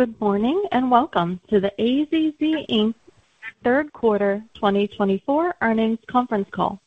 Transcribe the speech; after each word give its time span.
Good 0.00 0.18
morning, 0.18 0.64
and 0.72 0.90
welcome 0.90 1.40
to 1.50 1.60
the 1.60 1.72
AZZ 1.78 2.66
Inc. 2.70 2.94
third 3.62 3.92
quarter 3.92 4.42
2024 4.54 5.56
earnings 5.60 5.98
conference 6.10 6.48
call. 6.50 6.80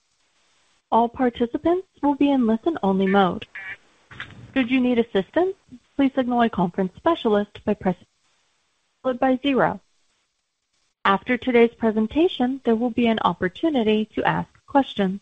All 0.92 1.08
participants 1.10 1.86
will 2.02 2.16
be 2.16 2.32
in 2.32 2.48
listen-only 2.48 3.06
mode. 3.06 3.46
Should 4.56 4.72
you 4.72 4.80
need 4.80 4.98
assistance, 4.98 5.54
please 5.96 6.12
signal 6.16 6.42
a 6.42 6.50
conference 6.50 6.94
specialist 6.96 7.64
by 7.64 7.76
pressing 7.76 8.08
followed 9.04 9.20
by 9.20 9.40
zero. 9.44 9.80
After 11.06 11.38
today's 11.38 11.76
presentation, 11.76 12.62
there 12.66 12.76
will 12.76 12.90
be 12.90 13.06
an 13.06 13.20
opportunity 13.22 14.10
to 14.16 14.24
ask 14.24 14.50
questions. 14.66 15.20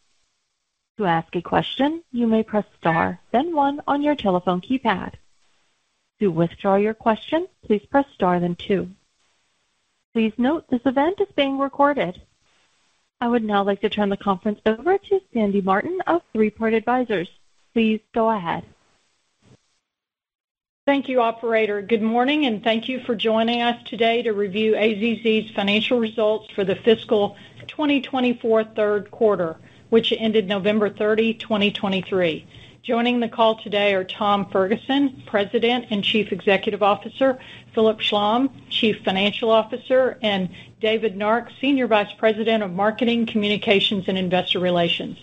To 0.97 1.05
ask 1.07 1.35
a 1.35 1.41
question, 1.41 2.03
you 2.13 2.25
may 2.25 2.43
press 2.43 2.63
star, 2.79 3.19
then 3.33 3.53
one 3.53 3.81
on 3.85 4.01
your 4.01 4.15
telephone 4.15 4.61
keypad. 4.61 5.15
To 6.21 6.29
withdraw 6.29 6.75
your 6.75 6.93
question, 6.93 7.47
please 7.65 7.83
press 7.89 8.05
star, 8.13 8.39
then 8.39 8.53
two. 8.53 8.91
Please 10.13 10.33
note, 10.37 10.67
this 10.69 10.85
event 10.85 11.19
is 11.19 11.31
being 11.35 11.57
recorded. 11.57 12.21
I 13.19 13.27
would 13.27 13.43
now 13.43 13.63
like 13.63 13.81
to 13.81 13.89
turn 13.89 14.09
the 14.09 14.17
conference 14.17 14.59
over 14.67 14.99
to 14.99 15.21
Sandy 15.33 15.61
Martin 15.61 15.97
of 16.05 16.21
Three 16.31 16.51
Part 16.51 16.75
Advisors. 16.75 17.27
Please 17.73 18.01
go 18.13 18.29
ahead. 18.29 18.63
Thank 20.85 21.09
you, 21.09 21.21
operator. 21.21 21.81
Good 21.81 22.03
morning, 22.03 22.45
and 22.45 22.63
thank 22.63 22.87
you 22.87 22.99
for 22.99 23.15
joining 23.15 23.63
us 23.63 23.81
today 23.85 24.21
to 24.21 24.31
review 24.31 24.73
AZZ's 24.73 25.49
financial 25.55 25.97
results 25.97 26.51
for 26.53 26.63
the 26.63 26.75
fiscal 26.75 27.35
2024 27.67 28.63
third 28.75 29.09
quarter, 29.09 29.55
which 29.89 30.13
ended 30.15 30.47
November 30.47 30.87
30, 30.91 31.33
2023. 31.33 32.45
Joining 32.83 33.19
the 33.19 33.29
call 33.29 33.61
today 33.61 33.93
are 33.93 34.03
Tom 34.03 34.49
Ferguson, 34.49 35.21
President 35.27 35.85
and 35.91 36.03
Chief 36.03 36.31
Executive 36.31 36.81
Officer, 36.81 37.37
Philip 37.75 37.99
Schlom, 37.99 38.49
Chief 38.71 38.97
Financial 39.05 39.51
Officer, 39.51 40.17
and 40.23 40.49
David 40.79 41.15
Nark, 41.15 41.51
Senior 41.61 41.85
Vice 41.85 42.11
President 42.17 42.63
of 42.63 42.73
Marketing, 42.73 43.27
Communications, 43.27 44.05
and 44.07 44.17
Investor 44.17 44.57
Relations. 44.57 45.19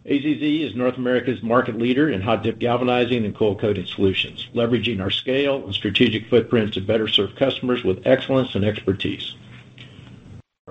AZZ 0.07 0.69
is 0.69 0.77
North 0.77 0.99
America's 0.99 1.43
market 1.43 1.79
leader 1.79 2.09
in 2.09 2.21
hot-dip 2.21 2.61
galvanizing 2.61 3.25
and 3.25 3.35
coil 3.35 3.57
coating 3.57 3.87
solutions, 3.87 4.47
leveraging 4.55 5.01
our 5.01 5.11
scale 5.11 5.65
and 5.65 5.75
strategic 5.75 6.29
footprint 6.29 6.75
to 6.75 6.81
better 6.81 7.09
serve 7.09 7.35
customers 7.35 7.83
with 7.83 8.07
excellence 8.07 8.55
and 8.55 8.65
expertise. 8.65 9.35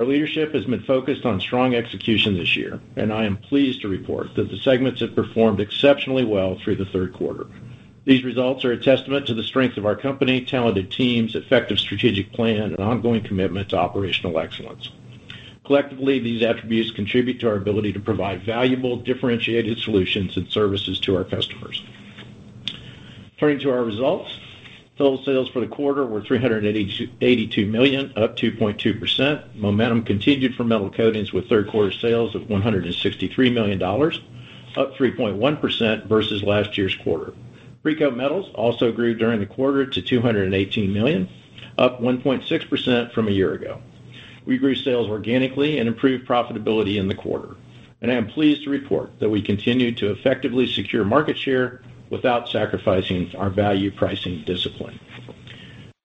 Our 0.02 0.08
leadership 0.08 0.56
has 0.56 0.66
been 0.66 0.82
focused 0.82 1.28
on 1.28 1.40
strong 1.40 1.76
execution 1.76 2.36
this 2.36 2.56
year, 2.56 2.80
and 2.96 3.14
I 3.14 3.24
am 3.24 3.38
pleased 3.38 3.82
to 3.82 3.88
report 3.88 4.34
that 4.34 4.50
the 4.50 4.58
segments 4.58 5.00
have 5.02 5.14
performed 5.14 5.60
exceptionally 5.60 6.26
well 6.26 6.58
through 6.58 6.78
the 6.78 6.88
third 6.88 7.14
quarter. 7.14 7.46
These 8.06 8.24
results 8.24 8.66
are 8.66 8.72
a 8.72 8.82
testament 8.82 9.28
to 9.28 9.36
the 9.36 9.44
strength 9.44 9.78
of 9.78 9.86
our 9.86 9.96
company, 9.96 10.44
talented 10.44 10.90
teams, 10.90 11.36
effective 11.36 11.78
strategic 11.78 12.34
plan, 12.34 12.74
and 12.74 12.80
ongoing 12.80 13.22
commitment 13.22 13.70
to 13.70 13.78
operational 13.78 14.40
excellence. 14.40 14.90
Collectively, 15.66 16.18
these 16.18 16.42
attributes 16.42 16.90
contribute 16.90 17.40
to 17.42 17.50
our 17.50 17.58
ability 17.58 17.94
to 17.94 18.00
provide 18.00 18.42
valuable, 18.42 18.98
differentiated 18.98 19.78
solutions 19.78 20.36
and 20.36 20.48
services 20.48 21.00
to 21.02 21.16
our 21.16 21.26
customers. 21.26 21.84
Turning 23.38 23.60
to 23.60 23.70
our 23.70 23.84
results, 23.84 24.36
total 24.98 25.24
sales 25.24 25.50
for 25.50 25.60
the 25.60 25.68
quarter 25.68 26.06
were 26.06 26.22
$382 26.22 27.70
million, 27.70 28.14
up 28.16 28.38
2.2%. 28.38 29.56
Momentum 29.56 30.04
continued 30.04 30.56
for 30.56 30.64
Metal 30.64 30.90
Coatings, 30.90 31.34
with 31.34 31.48
third 31.48 31.70
quarter 31.70 31.92
sales 31.92 32.36
of 32.36 32.44
$163 32.44 33.54
million, 33.54 33.82
up 33.82 34.96
3.1% 34.96 36.08
versus 36.08 36.44
last 36.44 36.78
year's 36.78 36.96
quarter. 36.96 37.34
Precoat 37.84 38.16
Metals 38.16 38.52
also 38.54 38.92
grew 38.92 39.16
during 39.16 39.40
the 39.40 39.46
quarter 39.46 39.86
to 39.86 40.02
218 40.02 40.94
million, 40.94 41.28
up 41.78 42.00
1.6% 42.00 43.12
from 43.12 43.28
a 43.28 43.32
year 43.32 43.54
ago. 43.54 43.82
We 44.46 44.58
grew 44.58 44.76
sales 44.76 45.08
organically 45.08 45.80
and 45.80 45.88
improved 45.88 46.28
profitability 46.28 46.98
in 46.98 47.08
the 47.08 47.16
quarter, 47.16 47.56
and 48.02 48.12
I 48.12 48.16
am 48.16 48.28
pleased 48.28 48.64
to 48.66 48.70
report 48.70 49.20
that 49.20 49.30
we 49.30 49.42
continued 49.42 49.98
to 49.98 50.12
effectively 50.12 50.68
secure 50.68 51.04
market 51.04 51.38
share 51.38 51.82
without 52.12 52.48
sacrificing 52.50 53.34
our 53.36 53.50
value 53.50 53.90
pricing 53.90 54.44
discipline. 54.46 55.00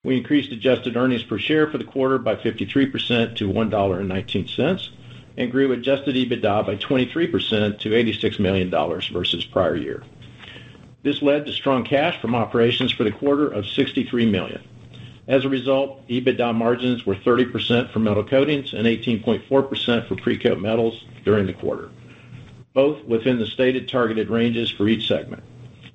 We 0.04 0.16
increased 0.16 0.52
adjusted 0.52 0.96
earnings 0.96 1.24
per 1.24 1.36
share 1.36 1.68
for 1.68 1.78
the 1.78 1.84
quarter 1.84 2.16
by 2.16 2.36
53% 2.36 3.36
to 3.36 3.48
$1.19, 3.48 4.88
and 5.36 5.50
grew 5.50 5.72
adjusted 5.72 6.14
EBITDA 6.14 6.64
by 6.64 6.76
23% 6.76 7.78
to 7.80 7.90
$86 7.90 8.38
million 8.38 8.70
versus 8.70 9.44
prior 9.44 9.76
year. 9.76 10.04
This 11.02 11.22
led 11.22 11.44
to 11.46 11.52
strong 11.52 11.84
cash 11.84 12.20
from 12.20 12.36
operations 12.36 12.92
for 12.92 13.04
the 13.04 13.10
quarter 13.10 13.48
of 13.48 13.64
$63 13.64 14.30
million. 14.30 14.62
As 15.28 15.44
a 15.44 15.48
result, 15.48 16.06
EBITDA 16.08 16.54
margins 16.54 17.04
were 17.04 17.16
30% 17.16 17.90
for 17.90 17.98
Metal 17.98 18.22
Coatings 18.22 18.74
and 18.74 18.86
18.4% 18.86 19.48
for 19.48 20.14
Precoat 20.14 20.60
Metals 20.60 21.04
during 21.24 21.46
the 21.46 21.52
quarter, 21.52 21.90
both 22.74 23.04
within 23.04 23.38
the 23.38 23.46
stated 23.46 23.88
targeted 23.88 24.30
ranges 24.30 24.70
for 24.70 24.86
each 24.86 25.08
segment. 25.08 25.42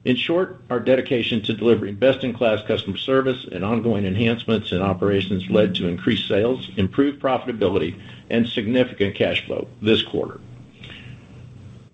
In 0.03 0.15
short, 0.15 0.59
our 0.71 0.79
dedication 0.79 1.43
to 1.43 1.53
delivering 1.53 1.95
best-in-class 1.95 2.63
customer 2.65 2.97
service 2.97 3.45
and 3.51 3.63
ongoing 3.63 4.05
enhancements 4.05 4.71
in 4.71 4.81
operations 4.81 5.47
led 5.49 5.75
to 5.75 5.87
increased 5.87 6.27
sales, 6.27 6.71
improved 6.75 7.21
profitability, 7.21 7.99
and 8.31 8.47
significant 8.47 9.13
cash 9.13 9.45
flow 9.45 9.67
this 9.79 10.01
quarter. 10.01 10.39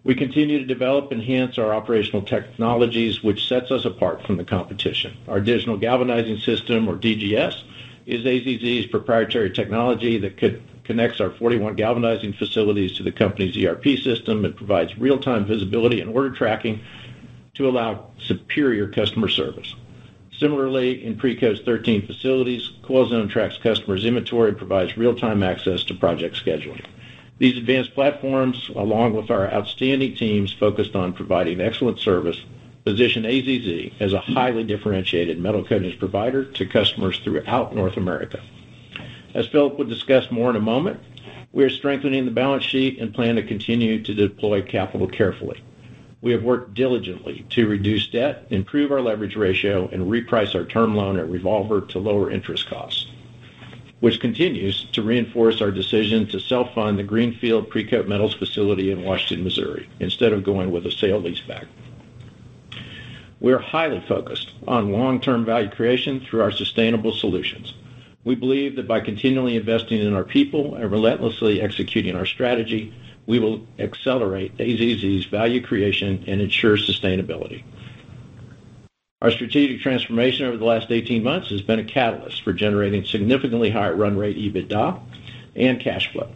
We 0.06 0.16
continue 0.16 0.58
to 0.60 0.66
develop 0.66 1.12
and 1.12 1.20
enhance 1.20 1.58
our 1.58 1.74
operational 1.74 2.22
technologies, 2.22 3.22
which 3.22 3.46
sets 3.46 3.72
us 3.72 3.84
apart 3.84 4.26
from 4.26 4.38
the 4.38 4.46
competition. 4.46 5.14
Our 5.28 5.42
Digital 5.42 5.76
Galvanizing 5.76 6.38
System, 6.38 6.88
or 6.88 6.96
DGS, 6.96 7.62
is 8.06 8.24
AZZ's 8.24 8.86
proprietary 8.86 9.52
technology 9.52 10.18
that 10.20 10.38
connects 10.86 11.20
our 11.20 11.32
41 11.32 11.76
galvanizing 11.76 12.32
facilities 12.32 12.94
to 12.94 13.04
the 13.04 13.12
company's 13.12 13.58
ERP 13.62 13.84
system 14.02 14.46
and 14.46 14.56
provides 14.56 14.98
real-time 14.98 15.46
visibility 15.46 16.00
and 16.00 16.10
order 16.10 16.32
tracking 16.32 16.80
to 17.58 17.68
allow 17.68 18.12
superior 18.20 18.88
customer 18.88 19.28
service. 19.28 19.76
Similarly, 20.40 21.04
in 21.04 21.18
Precoat's 21.18 21.62
13 21.62 22.06
facilities, 22.06 22.72
CoilZone 22.84 23.30
tracks 23.30 23.58
customers' 23.58 24.06
inventory 24.06 24.50
and 24.50 24.58
provides 24.58 24.96
real-time 24.96 25.42
access 25.42 25.84
to 25.86 25.96
project 25.96 26.36
scheduling. 26.36 26.86
These 27.40 27.58
advanced 27.58 27.96
platforms, 27.96 28.70
along 28.76 29.14
with 29.14 29.32
our 29.32 29.52
outstanding 29.52 30.16
teams 30.16 30.54
focused 30.54 30.96
on 30.96 31.14
providing 31.14 31.60
excellent 31.60 32.00
service, 32.00 32.40
position 32.86 33.24
AZZ 33.24 33.94
as 34.00 34.14
a 34.14 34.20
highly 34.20 34.64
differentiated 34.64 35.40
metal 35.40 35.64
coatings 35.64 35.96
provider 35.96 36.46
to 36.46 36.66
customers 36.66 37.20
throughout 37.20 37.76
North 37.76 37.98
America. 37.98 38.42
As 39.34 39.48
Philip 39.48 39.78
will 39.78 39.86
discuss 39.86 40.32
more 40.32 40.50
in 40.50 40.56
a 40.56 40.62
moment, 40.62 41.00
we 41.52 41.64
are 41.64 41.70
strengthening 41.70 42.26
the 42.26 42.32
balance 42.32 42.64
sheet 42.64 43.00
and 43.00 43.14
plan 43.14 43.36
to 43.36 43.44
continue 43.44 44.02
to 44.04 44.14
deploy 44.14 44.62
capital 44.62 45.08
carefully. 45.08 45.62
We 46.22 46.32
have 46.32 46.44
worked 46.44 46.74
diligently 46.74 47.46
to 47.52 47.68
reduce 47.68 48.08
debt, 48.08 48.48
improve 48.50 48.92
our 48.92 49.02
leverage 49.02 49.36
ratio, 49.36 49.88
and 49.92 50.12
reprice 50.12 50.56
our 50.56 50.66
term 50.66 50.96
loan 50.96 51.20
and 51.20 51.32
revolver 51.32 51.82
to 51.82 52.00
lower 52.00 52.32
interest 52.32 52.68
costs, 52.68 53.06
which 54.00 54.20
continues 54.20 54.88
to 54.94 55.04
reinforce 55.04 55.62
our 55.62 55.70
decision 55.70 56.26
to 56.28 56.40
self-fund 56.40 56.98
the 56.98 57.04
greenfield 57.04 57.70
Precoat 57.70 58.08
Metals 58.08 58.34
facility 58.34 58.90
in 58.90 59.04
Washington, 59.04 59.44
Missouri, 59.44 59.88
instead 60.00 60.34
of 60.34 60.44
going 60.44 60.72
with 60.72 60.88
a 60.88 60.92
sale-leaseback. 60.92 61.68
We 63.40 63.54
are 63.54 63.60
highly 63.60 64.04
focused 64.08 64.54
on 64.68 64.92
long-term 64.92 65.46
value 65.46 65.70
creation 65.70 66.20
through 66.20 66.42
our 66.42 66.52
sustainable 66.52 67.14
solutions. 67.14 67.76
We 68.24 68.34
believe 68.34 68.76
that 68.78 68.88
by 68.88 69.02
continually 69.02 69.56
investing 69.56 70.02
in 70.02 70.16
our 70.16 70.24
people 70.24 70.74
and 70.74 70.92
relentlessly 70.92 71.62
executing 71.62 72.16
our 72.16 72.26
strategy, 72.26 72.92
we 73.28 73.40
will 73.40 73.68
accelerate 73.78 74.58
AZZ's 74.58 75.26
value 75.26 75.62
creation 75.62 76.24
and 76.28 76.42
ensure 76.42 76.78
sustainability. 76.78 77.64
Our 79.22 79.32
strategic 79.32 79.82
transformation 79.82 80.46
over 80.46 80.58
the 80.58 80.66
last 80.66 80.92
18 80.92 81.24
months 81.24 81.50
has 81.50 81.62
been 81.62 81.80
a 81.80 81.84
catalyst 81.84 82.44
for 82.44 82.54
generating 82.54 83.04
significantly 83.04 83.70
higher 83.70 83.96
run 83.96 84.18
rate 84.18 84.38
EBITDA 84.38 85.00
and 85.56 85.80
cash 85.80 86.12
flow. 86.12 86.30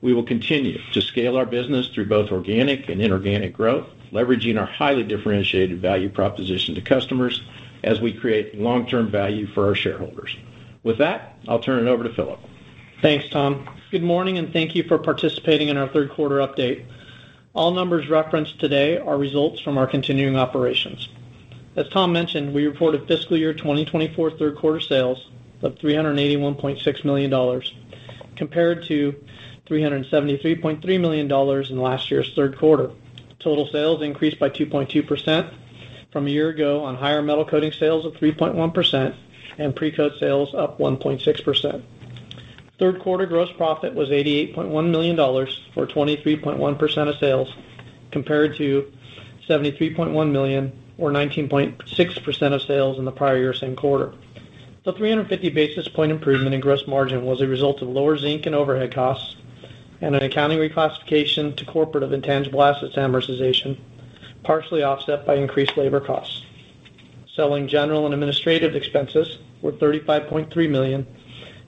We 0.00 0.14
will 0.14 0.22
continue 0.24 0.80
to 0.92 1.00
scale 1.00 1.36
our 1.36 1.46
business 1.46 1.88
through 1.88 2.06
both 2.06 2.32
organic 2.32 2.88
and 2.88 3.00
inorganic 3.00 3.52
growth, 3.52 3.86
leveraging 4.12 4.58
our 4.58 4.66
highly 4.66 5.04
differentiated 5.04 5.80
value 5.80 6.08
proposition 6.08 6.74
to 6.74 6.80
customers 6.80 7.42
as 7.84 8.00
we 8.00 8.12
create 8.12 8.58
long-term 8.58 9.10
value 9.10 9.46
for 9.46 9.66
our 9.66 9.74
shareholders. 9.74 10.36
With 10.82 10.98
that, 10.98 11.36
I'll 11.46 11.60
turn 11.60 11.86
it 11.86 11.90
over 11.90 12.04
to 12.04 12.14
Philip. 12.14 12.40
Thanks, 13.02 13.28
Tom. 13.30 13.68
Good 13.90 14.04
morning, 14.04 14.38
and 14.38 14.52
thank 14.52 14.76
you 14.76 14.84
for 14.84 14.96
participating 14.96 15.70
in 15.70 15.76
our 15.76 15.88
third 15.88 16.12
quarter 16.12 16.36
update. 16.36 16.84
All 17.52 17.72
numbers 17.72 18.08
referenced 18.08 18.60
today 18.60 18.96
are 18.96 19.18
results 19.18 19.60
from 19.60 19.76
our 19.76 19.88
continuing 19.88 20.36
operations. 20.36 21.08
As 21.74 21.88
Tom 21.88 22.12
mentioned, 22.12 22.54
we 22.54 22.64
reported 22.64 23.08
fiscal 23.08 23.36
year 23.36 23.54
2024 23.54 24.38
third 24.38 24.56
quarter 24.56 24.78
sales 24.78 25.30
of 25.62 25.74
$381.6 25.74 27.04
million, 27.04 27.62
compared 28.36 28.84
to 28.84 29.20
$373.3 29.66 31.00
million 31.00 31.28
in 31.72 31.80
last 31.80 32.08
year's 32.08 32.32
third 32.36 32.56
quarter. 32.56 32.92
Total 33.40 33.66
sales 33.66 34.02
increased 34.02 34.38
by 34.38 34.48
2.2% 34.48 35.52
from 36.12 36.28
a 36.28 36.30
year 36.30 36.50
ago 36.50 36.84
on 36.84 36.94
higher 36.94 37.20
metal 37.20 37.44
coating 37.44 37.72
sales 37.72 38.06
of 38.06 38.12
3.1% 38.12 39.16
and 39.58 39.74
Precoat 39.74 40.20
sales 40.20 40.54
up 40.54 40.78
1.6%. 40.78 41.82
Third 42.82 42.98
quarter 42.98 43.26
gross 43.26 43.52
profit 43.52 43.94
was 43.94 44.08
$88.1 44.08 44.90
million, 44.90 45.16
or 45.16 45.46
23.1% 45.46 47.08
of 47.08 47.16
sales, 47.20 47.54
compared 48.10 48.56
to 48.56 48.92
73.1 49.48 50.32
million, 50.32 50.72
or 50.98 51.12
19.6% 51.12 52.52
of 52.52 52.62
sales 52.62 52.98
in 52.98 53.04
the 53.04 53.12
prior 53.12 53.38
year 53.38 53.54
same 53.54 53.76
quarter. 53.76 54.12
The 54.82 54.92
350 54.94 55.50
basis 55.50 55.86
point 55.86 56.10
improvement 56.10 56.56
in 56.56 56.60
gross 56.60 56.88
margin 56.88 57.24
was 57.24 57.40
a 57.40 57.46
result 57.46 57.82
of 57.82 57.88
lower 57.88 58.18
zinc 58.18 58.46
and 58.46 58.54
overhead 58.56 58.92
costs 58.92 59.36
and 60.00 60.16
an 60.16 60.24
accounting 60.24 60.58
reclassification 60.58 61.54
to 61.54 61.64
corporate 61.64 62.02
of 62.02 62.12
intangible 62.12 62.64
assets 62.64 62.96
amortization, 62.96 63.78
partially 64.42 64.82
offset 64.82 65.24
by 65.24 65.36
increased 65.36 65.76
labor 65.76 66.00
costs. 66.00 66.42
Selling, 67.36 67.68
general, 67.68 68.06
and 68.06 68.12
administrative 68.12 68.74
expenses 68.74 69.38
were 69.60 69.70
35.3 69.70 70.68
million 70.68 71.06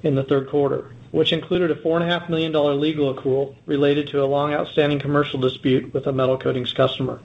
in 0.03 0.17
the 0.17 0.25
third 0.25 0.49
quarter, 0.49 0.91
which 1.15 1.33
included 1.33 1.71
a 1.71 1.77
$4.5 1.77 2.29
million 2.29 2.53
legal 2.81 3.15
accrual 3.15 3.55
related 3.67 4.09
to 4.09 4.21
a 4.21 4.27
long-outstanding 4.27 4.99
commercial 4.99 5.39
dispute 5.39 5.95
with 5.95 6.09
a 6.09 6.13
metal 6.13 6.37
coatings 6.37 6.73
customer. 6.73 7.21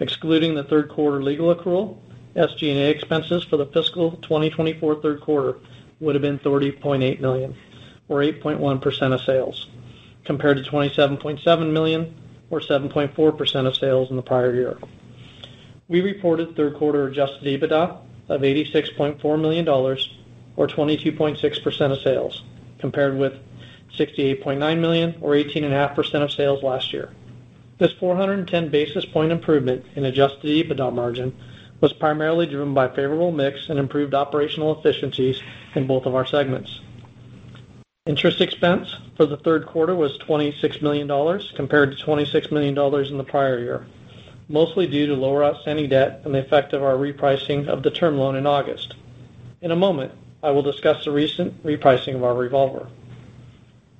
Excluding 0.00 0.56
the 0.56 0.64
third 0.64 0.88
quarter 0.88 1.22
legal 1.22 1.54
accrual, 1.54 1.98
SG&A 2.34 2.90
expenses 2.90 3.44
for 3.44 3.58
the 3.58 3.66
fiscal 3.66 4.16
2024 4.22 5.00
third 5.00 5.20
quarter 5.20 5.56
would 6.00 6.16
have 6.16 6.22
been 6.22 6.40
30.8 6.40 7.20
million, 7.20 7.54
or 8.08 8.22
8.1% 8.22 9.14
of 9.14 9.20
sales, 9.20 9.68
compared 10.24 10.56
to 10.56 10.68
27.7 10.68 11.72
million, 11.72 12.12
or 12.50 12.58
7.4% 12.58 13.66
of 13.68 13.76
sales 13.76 14.10
in 14.10 14.16
the 14.16 14.22
prior 14.22 14.52
year. 14.52 14.78
We 15.86 16.00
reported 16.00 16.56
third 16.56 16.74
quarter 16.74 17.06
adjusted 17.06 17.44
EBITDA 17.44 17.98
of 18.30 18.40
$86.4 18.40 19.40
million, 19.40 19.68
or 19.68 20.66
22.6% 20.66 21.92
of 21.92 22.00
sales, 22.00 22.42
compared 22.78 23.16
with 23.16 23.34
68.9 23.96 24.80
million, 24.80 25.14
or 25.20 25.32
18.5% 25.32 26.22
of 26.22 26.32
sales 26.32 26.62
last 26.62 26.92
year. 26.92 27.10
This 27.78 27.92
410 27.92 28.68
basis 28.68 29.04
point 29.04 29.32
improvement 29.32 29.84
in 29.94 30.04
adjusted 30.04 30.44
EBITDA 30.44 30.92
margin 30.92 31.36
was 31.80 31.92
primarily 31.92 32.46
driven 32.46 32.72
by 32.72 32.88
favorable 32.88 33.32
mix 33.32 33.68
and 33.68 33.78
improved 33.78 34.14
operational 34.14 34.78
efficiencies 34.78 35.42
in 35.74 35.86
both 35.86 36.06
of 36.06 36.14
our 36.14 36.26
segments. 36.26 36.80
Interest 38.06 38.40
expense 38.40 38.94
for 39.16 39.26
the 39.26 39.36
third 39.36 39.66
quarter 39.66 39.94
was 39.94 40.16
$26 40.18 40.80
million, 40.80 41.08
compared 41.54 41.96
to 41.96 42.04
$26 42.04 42.52
million 42.52 42.78
in 43.04 43.18
the 43.18 43.24
prior 43.24 43.58
year, 43.58 43.86
mostly 44.48 44.86
due 44.86 45.06
to 45.06 45.14
lower 45.14 45.44
outstanding 45.44 45.88
debt 45.90 46.22
and 46.24 46.34
the 46.34 46.38
effect 46.38 46.72
of 46.72 46.82
our 46.82 46.94
repricing 46.94 47.66
of 47.66 47.82
the 47.82 47.90
term 47.90 48.16
loan 48.16 48.36
in 48.36 48.46
August. 48.46 48.94
In 49.60 49.70
a 49.70 49.76
moment, 49.76 50.12
I 50.46 50.50
will 50.52 50.62
discuss 50.62 51.04
the 51.04 51.10
recent 51.10 51.64
repricing 51.64 52.14
of 52.14 52.22
our 52.22 52.32
revolver. 52.32 52.86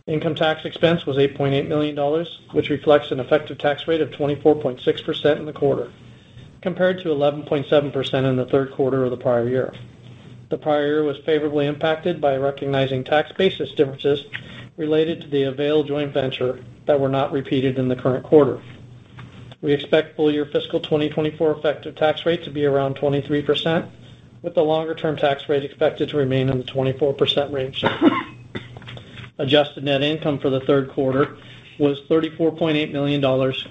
Income 0.06 0.36
tax 0.36 0.64
expense 0.64 1.04
was 1.04 1.16
$8.8 1.16 1.66
million, 1.66 2.26
which 2.52 2.70
reflects 2.70 3.10
an 3.10 3.18
effective 3.18 3.58
tax 3.58 3.88
rate 3.88 4.00
of 4.00 4.10
24.6% 4.10 5.36
in 5.38 5.44
the 5.44 5.52
quarter, 5.52 5.90
compared 6.62 7.00
to 7.00 7.08
11.7% 7.08 8.24
in 8.24 8.36
the 8.36 8.44
third 8.44 8.70
quarter 8.70 9.02
of 9.02 9.10
the 9.10 9.16
prior 9.16 9.48
year. 9.48 9.74
The 10.48 10.56
prior 10.56 10.86
year 10.86 11.02
was 11.02 11.18
favorably 11.26 11.66
impacted 11.66 12.20
by 12.20 12.36
recognizing 12.36 13.02
tax 13.02 13.32
basis 13.32 13.72
differences 13.72 14.26
related 14.76 15.22
to 15.22 15.26
the 15.26 15.42
Avail 15.42 15.82
joint 15.82 16.14
venture 16.14 16.64
that 16.84 17.00
were 17.00 17.08
not 17.08 17.32
repeated 17.32 17.76
in 17.76 17.88
the 17.88 17.96
current 17.96 18.22
quarter. 18.22 18.62
We 19.62 19.72
expect 19.72 20.14
full 20.14 20.30
year 20.30 20.46
fiscal 20.46 20.78
2024 20.78 21.58
effective 21.58 21.96
tax 21.96 22.24
rate 22.24 22.44
to 22.44 22.52
be 22.52 22.66
around 22.66 22.94
23%, 22.94 23.90
with 24.46 24.54
the 24.54 24.62
longer-term 24.62 25.16
tax 25.16 25.48
rate 25.48 25.64
expected 25.64 26.08
to 26.08 26.16
remain 26.16 26.48
in 26.48 26.56
the 26.56 26.64
24% 26.64 27.52
range. 27.52 27.84
Adjusted 29.38 29.82
net 29.82 30.02
income 30.02 30.38
for 30.38 30.50
the 30.50 30.60
third 30.60 30.88
quarter 30.88 31.36
was 31.80 32.00
$34.8 32.02 32.92
million, 32.92 33.20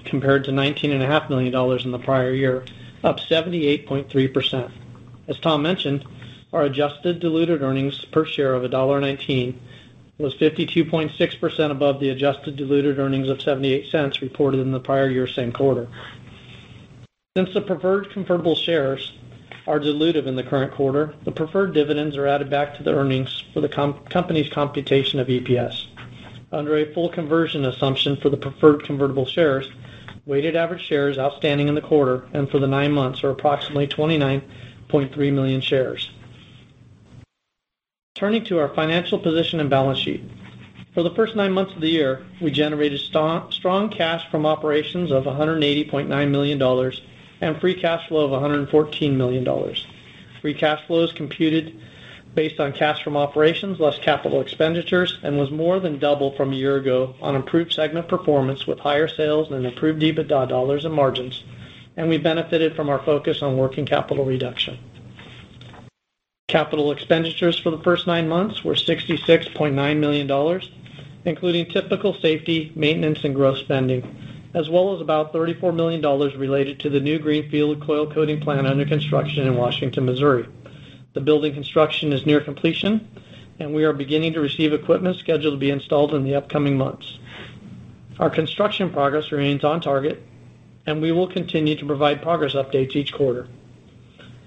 compared 0.04 0.44
to 0.44 0.50
$19.5 0.50 1.30
million 1.30 1.80
in 1.82 1.90
the 1.90 1.98
prior 1.98 2.34
year, 2.34 2.62
up 3.02 3.18
78.3%. 3.20 4.70
As 5.28 5.38
Tom 5.38 5.62
mentioned, 5.62 6.04
our 6.52 6.64
adjusted 6.64 7.20
diluted 7.20 7.62
earnings 7.62 8.04
per 8.04 8.26
share 8.26 8.52
of 8.52 8.70
$1.19 8.70 9.56
was 10.18 10.34
52.6% 10.34 11.70
above 11.70 12.00
the 12.00 12.10
adjusted 12.10 12.56
diluted 12.56 12.98
earnings 12.98 13.30
of 13.30 13.38
$0.78 13.38 14.20
reported 14.20 14.60
in 14.60 14.72
the 14.72 14.80
prior 14.80 15.08
year 15.08 15.26
same 15.26 15.52
quarter. 15.52 15.88
Since 17.34 17.54
the 17.54 17.62
preferred 17.62 18.10
convertible 18.10 18.54
shares 18.54 19.14
are 19.66 19.80
dilutive 19.80 20.26
in 20.26 20.36
the 20.36 20.42
current 20.42 20.72
quarter, 20.72 21.14
the 21.24 21.32
preferred 21.32 21.74
dividends 21.74 22.16
are 22.16 22.26
added 22.26 22.48
back 22.48 22.76
to 22.76 22.82
the 22.82 22.94
earnings 22.94 23.44
for 23.52 23.60
the 23.60 23.68
company's 23.68 24.48
computation 24.48 25.18
of 25.18 25.28
EPS. 25.28 25.86
Under 26.52 26.76
a 26.76 26.92
full 26.94 27.08
conversion 27.08 27.64
assumption 27.64 28.16
for 28.16 28.28
the 28.30 28.36
preferred 28.36 28.84
convertible 28.84 29.26
shares, 29.26 29.68
weighted 30.24 30.56
average 30.56 30.82
shares 30.82 31.18
outstanding 31.18 31.68
in 31.68 31.74
the 31.74 31.80
quarter 31.80 32.26
and 32.32 32.50
for 32.50 32.58
the 32.58 32.66
nine 32.66 32.92
months 32.92 33.24
are 33.24 33.30
approximately 33.30 33.86
29.3 33.86 35.32
million 35.32 35.60
shares. 35.60 36.10
Turning 38.14 38.44
to 38.44 38.58
our 38.58 38.74
financial 38.74 39.18
position 39.18 39.60
and 39.60 39.68
balance 39.68 39.98
sheet. 39.98 40.24
For 40.94 41.02
the 41.02 41.14
first 41.14 41.36
nine 41.36 41.52
months 41.52 41.74
of 41.74 41.82
the 41.82 41.90
year, 41.90 42.24
we 42.40 42.50
generated 42.50 43.00
strong 43.00 43.90
cash 43.90 44.30
from 44.30 44.46
operations 44.46 45.12
of 45.12 45.24
$180.9 45.24 46.30
million 46.30 46.92
and 47.40 47.60
free 47.60 47.74
cash 47.74 48.08
flow 48.08 48.32
of 48.32 48.42
$114 48.42 49.14
million. 49.14 49.74
Free 50.40 50.54
cash 50.54 50.86
flow 50.86 51.02
is 51.04 51.12
computed 51.12 51.78
based 52.34 52.60
on 52.60 52.72
cash 52.72 53.02
from 53.02 53.16
operations, 53.16 53.80
less 53.80 53.98
capital 53.98 54.40
expenditures, 54.40 55.18
and 55.22 55.38
was 55.38 55.50
more 55.50 55.80
than 55.80 55.98
double 55.98 56.36
from 56.36 56.52
a 56.52 56.56
year 56.56 56.76
ago 56.76 57.14
on 57.20 57.34
improved 57.34 57.72
segment 57.72 58.06
performance 58.08 58.66
with 58.66 58.78
higher 58.78 59.08
sales 59.08 59.50
and 59.50 59.64
improved 59.64 60.02
EBITDA 60.02 60.48
dollars 60.48 60.84
and 60.84 60.94
margins, 60.94 61.42
and 61.96 62.08
we 62.08 62.18
benefited 62.18 62.76
from 62.76 62.90
our 62.90 63.02
focus 63.04 63.42
on 63.42 63.56
working 63.56 63.86
capital 63.86 64.24
reduction. 64.24 64.78
Capital 66.48 66.92
expenditures 66.92 67.58
for 67.58 67.70
the 67.70 67.82
first 67.82 68.06
nine 68.06 68.28
months 68.28 68.62
were 68.62 68.74
$66.9 68.74 69.98
million, 69.98 70.60
including 71.24 71.66
typical 71.66 72.14
safety, 72.14 72.70
maintenance, 72.76 73.24
and 73.24 73.34
growth 73.34 73.58
spending, 73.58 74.35
as 74.56 74.70
well 74.70 74.94
as 74.94 75.02
about 75.02 75.34
$34 75.34 75.74
million 75.74 76.00
related 76.38 76.80
to 76.80 76.88
the 76.88 76.98
new 76.98 77.18
greenfield 77.18 77.78
coil 77.84 78.10
coating 78.10 78.40
plant 78.40 78.66
under 78.66 78.86
construction 78.86 79.46
in 79.46 79.54
Washington, 79.54 80.06
Missouri. 80.06 80.48
The 81.12 81.20
building 81.20 81.52
construction 81.52 82.10
is 82.10 82.24
near 82.24 82.40
completion, 82.40 83.06
and 83.58 83.74
we 83.74 83.84
are 83.84 83.92
beginning 83.92 84.32
to 84.32 84.40
receive 84.40 84.72
equipment 84.72 85.16
scheduled 85.16 85.52
to 85.52 85.58
be 85.58 85.70
installed 85.70 86.14
in 86.14 86.24
the 86.24 86.34
upcoming 86.34 86.78
months. 86.78 87.18
Our 88.18 88.30
construction 88.30 88.90
progress 88.90 89.30
remains 89.30 89.62
on 89.62 89.82
target, 89.82 90.22
and 90.86 91.02
we 91.02 91.12
will 91.12 91.28
continue 91.28 91.76
to 91.76 91.84
provide 91.84 92.22
progress 92.22 92.54
updates 92.54 92.96
each 92.96 93.12
quarter. 93.12 93.48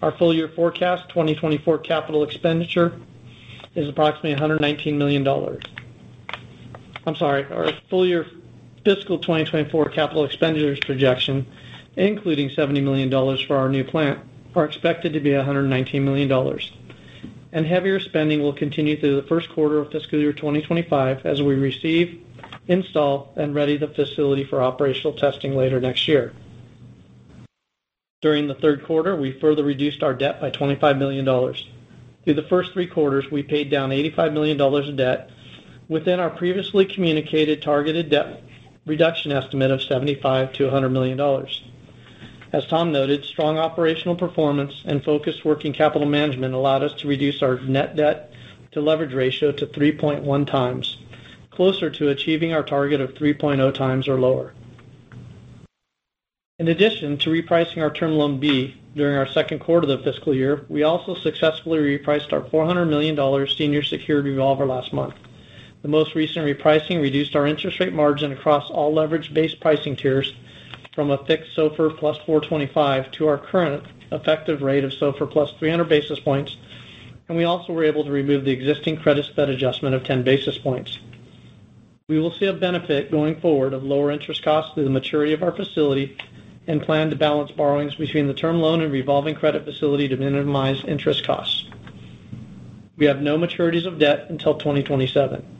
Our 0.01 0.11
full 0.11 0.33
year 0.33 0.49
forecast 0.49 1.09
2024 1.09 1.77
capital 1.79 2.23
expenditure 2.23 2.99
is 3.75 3.87
approximately 3.87 4.33
$119 4.35 4.95
million. 4.97 5.27
I'm 7.05 7.15
sorry, 7.15 7.45
our 7.51 7.71
full 7.91 8.07
year 8.07 8.25
fiscal 8.83 9.17
2024 9.17 9.89
capital 9.89 10.25
expenditures 10.25 10.79
projection, 10.79 11.45
including 11.95 12.49
$70 12.49 12.83
million 12.83 13.09
for 13.45 13.57
our 13.57 13.69
new 13.69 13.83
plant, 13.83 14.19
are 14.55 14.65
expected 14.65 15.13
to 15.13 15.19
be 15.19 15.31
$119 15.31 16.01
million. 16.01 16.59
And 17.51 17.65
heavier 17.65 17.99
spending 17.99 18.41
will 18.41 18.53
continue 18.53 18.99
through 18.99 19.15
the 19.15 19.27
first 19.27 19.49
quarter 19.49 19.79
of 19.79 19.91
fiscal 19.91 20.19
year 20.19 20.33
2025 20.33 21.25
as 21.25 21.41
we 21.41 21.55
receive, 21.55 22.23
install, 22.67 23.33
and 23.35 23.55
ready 23.55 23.77
the 23.77 23.87
facility 23.87 24.43
for 24.43 24.61
operational 24.61 25.13
testing 25.13 25.55
later 25.55 25.79
next 25.79 26.07
year. 26.07 26.33
During 28.21 28.47
the 28.47 28.55
third 28.55 28.83
quarter, 28.83 29.15
we 29.15 29.39
further 29.39 29.63
reduced 29.63 30.03
our 30.03 30.13
debt 30.13 30.41
by 30.41 30.51
$25 30.51 30.97
million. 30.97 31.25
Through 31.25 32.33
the 32.33 32.47
first 32.49 32.73
three 32.73 32.87
quarters, 32.87 33.31
we 33.31 33.43
paid 33.43 33.71
down 33.71 33.91
$85 33.91 34.33
million 34.33 34.59
of 34.61 34.95
debt 34.97 35.29
within 35.87 36.19
our 36.19 36.29
previously 36.29 36.85
communicated 36.85 37.61
targeted 37.61 38.09
debt 38.09 38.43
reduction 38.89 39.31
estimate 39.31 39.71
of 39.71 39.79
$75 39.79 40.21
million-$100 40.59 40.91
million. 40.91 41.47
As 42.51 42.65
Tom 42.65 42.91
noted, 42.91 43.23
strong 43.23 43.59
operational 43.59 44.15
performance 44.15 44.81
and 44.85 45.03
focused 45.03 45.45
working 45.45 45.71
capital 45.71 46.07
management 46.07 46.55
allowed 46.55 46.81
us 46.81 46.93
to 46.95 47.07
reduce 47.07 47.43
our 47.43 47.59
net 47.59 47.95
debt 47.95 48.33
to 48.71 48.81
leverage 48.81 49.13
ratio 49.13 49.51
to 49.51 49.67
3.1x, 49.67 50.95
closer 51.51 51.91
to 51.91 52.09
achieving 52.09 52.51
our 52.51 52.63
target 52.63 52.99
of 52.99 53.13
3.0x 53.13 54.07
or 54.07 54.19
lower. 54.19 54.53
In 56.57 56.67
addition 56.67 57.17
to 57.19 57.29
repricing 57.29 57.81
our 57.81 57.93
Term 57.93 58.13
Loan 58.13 58.39
B 58.39 58.75
during 58.95 59.15
our 59.15 59.27
second 59.27 59.59
quarter 59.59 59.89
of 59.89 59.99
the 59.99 60.11
fiscal 60.11 60.33
year, 60.33 60.65
we 60.67 60.83
also 60.83 61.13
successfully 61.13 61.79
repriced 61.79 62.33
our 62.33 62.41
$400 62.41 62.89
million 62.89 63.47
senior 63.47 63.83
secured 63.83 64.25
revolver 64.25 64.65
last 64.65 64.91
month. 64.91 65.13
The 65.81 65.87
most 65.87 66.13
recent 66.13 66.45
repricing 66.45 67.01
reduced 67.01 67.37
our 67.37 67.47
interest 67.47 67.79
rate 67.79 67.93
margin 67.93 68.33
across 68.33 68.69
all 68.69 68.93
leverage-based 68.93 69.61
pricing 69.61 69.95
tiers 69.95 70.33
from 70.93 71.09
a 71.09 71.23
fixed 71.25 71.55
SOFR 71.55 71.97
plus 71.97 72.17
425 72.25 73.11
to 73.11 73.27
our 73.27 73.37
current 73.37 73.85
effective 74.11 74.61
rate 74.61 74.83
of 74.83 74.91
SOFR 74.91 75.31
plus 75.31 75.53
300 75.57 75.85
basis 75.85 76.19
points, 76.19 76.57
and 77.29 77.37
we 77.37 77.45
also 77.45 77.71
were 77.71 77.85
able 77.85 78.03
to 78.03 78.11
remove 78.11 78.43
the 78.43 78.51
existing 78.51 78.97
credit 78.97 79.23
spread 79.23 79.49
adjustment 79.49 79.95
of 79.95 80.03
10 80.03 80.23
basis 80.23 80.57
points. 80.57 80.99
We 82.09 82.19
will 82.19 82.31
see 82.31 82.47
a 82.47 82.53
benefit 82.53 83.09
going 83.09 83.39
forward 83.39 83.73
of 83.73 83.83
lower 83.83 84.11
interest 84.11 84.43
costs 84.43 84.73
through 84.73 84.83
the 84.83 84.89
maturity 84.89 85.31
of 85.31 85.43
our 85.43 85.53
facility 85.53 86.17
and 86.67 86.81
plan 86.81 87.09
to 87.09 87.15
balance 87.15 87.51
borrowings 87.51 87.95
between 87.95 88.27
the 88.27 88.33
term 88.33 88.59
loan 88.59 88.81
and 88.81 88.91
revolving 88.91 89.35
credit 89.35 89.63
facility 89.63 90.09
to 90.09 90.17
minimize 90.17 90.83
interest 90.83 91.23
costs. 91.23 91.69
We 92.97 93.05
have 93.05 93.21
no 93.21 93.37
maturities 93.37 93.85
of 93.85 93.97
debt 93.97 94.25
until 94.29 94.55
2027. 94.55 95.55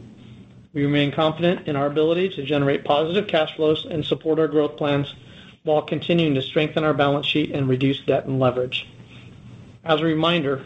We 0.79 0.85
remain 0.85 1.11
confident 1.11 1.67
in 1.67 1.75
our 1.75 1.87
ability 1.87 2.29
to 2.29 2.43
generate 2.45 2.85
positive 2.85 3.27
cash 3.27 3.53
flows 3.57 3.85
and 3.85 4.05
support 4.05 4.39
our 4.39 4.47
growth 4.47 4.77
plans 4.77 5.13
while 5.63 5.81
continuing 5.81 6.35
to 6.35 6.41
strengthen 6.41 6.85
our 6.85 6.93
balance 6.93 7.25
sheet 7.25 7.51
and 7.51 7.67
reduce 7.67 7.99
debt 7.99 8.23
and 8.23 8.39
leverage. 8.39 8.87
As 9.83 9.99
a 9.99 10.05
reminder, 10.05 10.63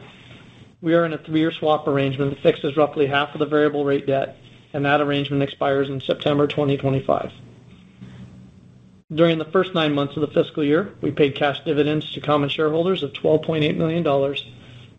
we 0.84 0.94
are 0.94 1.04
in 1.04 1.14
a 1.14 1.18
three-year 1.18 1.52
swap 1.52 1.88
arrangement 1.88 2.30
that 2.30 2.44
fixes 2.44 2.78
roughly 2.78 3.08
half 3.08 3.34
of 3.34 3.40
the 3.40 3.48
variable 3.48 3.86
rate 3.86 4.06
debt, 4.06 4.38
and 4.72 4.86
that 4.86 5.02
arrangement 5.02 5.42
expires 5.42 5.90
in 5.90 6.00
September 6.00 6.46
2025. 6.46 7.32
During 9.12 9.40
the 9.40 9.46
first 9.46 9.74
nine 9.74 9.96
months 9.96 10.16
of 10.16 10.22
the 10.22 10.28
fiscal 10.28 10.64
year, 10.64 10.94
we 11.02 11.10
paid 11.10 11.34
cash 11.34 11.64
dividends 11.66 12.14
to 12.14 12.22
common 12.22 12.50
shareholders 12.50 13.02
of 13.02 13.14
$12.8 13.14 13.78
million 13.78 14.06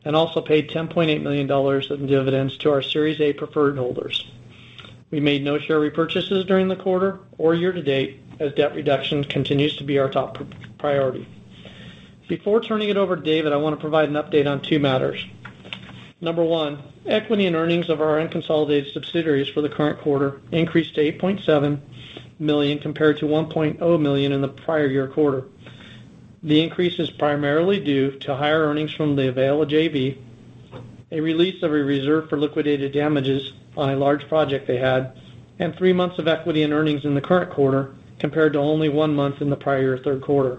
and 0.04 0.16
also 0.16 0.40
paid 0.40 0.70
$10.8 0.70 1.22
million 1.22 1.48
in 1.48 2.06
dividends 2.08 2.58
to 2.58 2.72
our 2.72 2.82
Series 2.82 3.20
A 3.20 3.32
preferred 3.32 3.78
holders. 3.78 4.26
We 5.14 5.20
made 5.20 5.44
no 5.44 5.60
share 5.60 5.78
repurchases 5.78 6.44
during 6.44 6.66
the 6.66 6.74
quarter 6.74 7.20
or 7.38 7.54
year 7.54 7.70
to 7.70 7.80
date, 7.80 8.20
as 8.40 8.52
debt 8.54 8.74
reduction 8.74 9.22
continues 9.22 9.76
to 9.76 9.84
be 9.84 9.96
our 10.00 10.10
top 10.10 10.42
priority. 10.76 11.28
Before 12.26 12.60
turning 12.60 12.88
it 12.88 12.96
over 12.96 13.14
to 13.14 13.22
David, 13.22 13.52
I 13.52 13.58
want 13.58 13.76
to 13.76 13.80
provide 13.80 14.08
an 14.08 14.16
update 14.16 14.50
on 14.50 14.60
two 14.60 14.80
matters. 14.80 15.24
Number 16.20 16.42
one, 16.42 16.82
equity 17.06 17.46
and 17.46 17.54
earnings 17.54 17.90
of 17.90 18.00
our 18.00 18.18
unconsolidated 18.18 18.92
subsidiaries 18.92 19.48
for 19.48 19.60
the 19.60 19.68
current 19.68 20.00
quarter 20.00 20.40
increased 20.50 20.96
to 20.96 21.12
8.7 21.12 21.78
million 22.40 22.80
compared 22.80 23.18
to 23.18 23.26
1.0 23.26 24.00
million 24.00 24.32
in 24.32 24.40
the 24.40 24.48
prior 24.48 24.88
year 24.88 25.06
quarter. 25.06 25.44
The 26.42 26.60
increase 26.60 26.98
is 26.98 27.10
primarily 27.10 27.78
due 27.78 28.18
to 28.18 28.34
higher 28.34 28.66
earnings 28.66 28.92
from 28.92 29.14
the 29.14 29.28
Avail 29.28 29.64
JV, 29.64 30.18
a 31.12 31.20
release 31.20 31.62
of 31.62 31.70
a 31.70 31.84
reserve 31.84 32.28
for 32.28 32.36
liquidated 32.36 32.90
damages 32.90 33.52
on 33.76 33.90
a 33.90 33.96
large 33.96 34.28
project 34.28 34.66
they 34.66 34.78
had, 34.78 35.16
and 35.58 35.74
three 35.74 35.92
months 35.92 36.18
of 36.18 36.28
equity 36.28 36.62
and 36.62 36.72
earnings 36.72 37.04
in 37.04 37.14
the 37.14 37.20
current 37.20 37.50
quarter 37.50 37.94
compared 38.18 38.52
to 38.52 38.58
only 38.58 38.88
one 38.88 39.14
month 39.14 39.40
in 39.40 39.50
the 39.50 39.56
prior 39.56 39.98
third 39.98 40.22
quarter. 40.22 40.58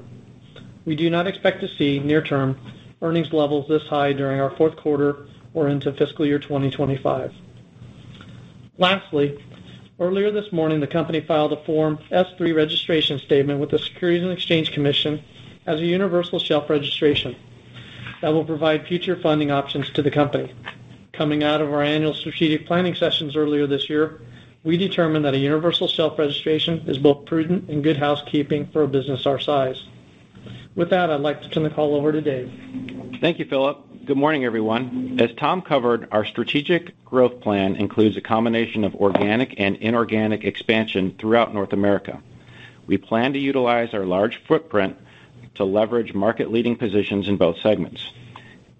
We 0.86 0.95
do 0.95 1.10
not 1.10 1.27
expect 1.27 1.62
to 1.62 1.67
see 1.67 2.00
near-term 2.00 2.57
earnings 3.01 3.34
levels 3.34 3.67
this 3.67 3.88
high 3.88 4.13
during 4.13 4.39
our 4.39 4.51
fourth 4.51 4.75
quarter 4.75 5.27
or 5.53 5.67
into 5.67 5.91
fiscal 5.93 6.25
year 6.25 6.39
2025. 6.39 7.34
Lastly, 8.77 9.43
earlier 10.00 10.31
this 10.31 10.51
morning, 10.51 10.79
the 10.79 10.88
company 10.88 11.22
filed 11.22 11.53
a 11.53 11.63
Form 11.63 11.98
S-3 12.12 12.55
registration 12.55 13.19
statement 13.19 13.60
with 13.60 13.69
the 13.69 13.79
Securities 13.79 14.24
and 14.24 14.31
Exchange 14.31 14.72
Commission 14.74 15.24
as 15.65 15.79
a 15.79 15.86
universal 15.86 16.39
shelf 16.39 16.69
registration 16.69 17.36
that 18.22 18.34
will 18.34 18.45
provide 18.45 18.86
future 18.86 19.15
funding 19.15 19.51
options 19.51 19.89
to 19.91 20.01
the 20.01 20.12
company. 20.12 20.53
Coming 21.15 21.43
out 21.45 21.62
of 21.62 21.72
our 21.72 21.81
annual 21.81 22.13
strategic 22.13 22.67
planning 22.67 22.93
sessions 22.93 23.38
earlier 23.38 23.65
this 23.67 23.89
year, 23.89 24.19
we 24.65 24.75
determined 24.75 25.24
that 25.24 25.34
a 25.34 25.38
universal 25.38 25.88
shelf 25.88 26.19
registration 26.19 26.84
is 26.88 26.98
both 26.98 27.25
prudent 27.25 27.69
and 27.69 27.81
good 27.81 27.95
housekeeping 27.95 28.67
for 28.67 28.84
a 28.84 28.88
business 28.88 29.25
our 29.25 29.39
size. 29.39 29.86
With 30.75 30.89
that, 30.89 31.10
I'd 31.10 31.22
like 31.22 31.41
to 31.43 31.50
turn 31.50 31.63
the 31.63 31.69
call 31.69 31.95
over 31.95 32.12
to 32.12 32.19
Dave. 32.19 32.51
Thank 33.22 33.39
you, 33.39 33.45
Philip. 33.45 34.05
Good 34.05 34.17
morning, 34.17 34.43
everyone. 34.43 35.17
As 35.22 35.31
Tom 35.38 35.62
covered, 35.62 36.10
our 36.12 36.25
strategic 36.25 37.01
growth 37.05 37.39
plan 37.39 37.77
includes 37.77 38.17
a 38.17 38.22
combination 38.22 38.84
of 38.84 38.93
organic 38.95 39.57
and 39.57 39.77
inorganic 39.77 40.43
expansion 40.43 41.15
throughout 41.17 41.53
North 41.53 41.72
America. 41.72 42.22
We 42.88 42.98
plan 42.98 43.31
to 43.34 43.39
utilize 43.39 43.93
our 43.93 44.05
large 44.05 44.43
footprint 44.45 44.98
to 45.55 45.63
leverage 45.63 46.13
market-leading 46.13 46.75
positions 46.75 47.29
in 47.29 47.38
both 47.38 47.57
segments. 47.60 48.12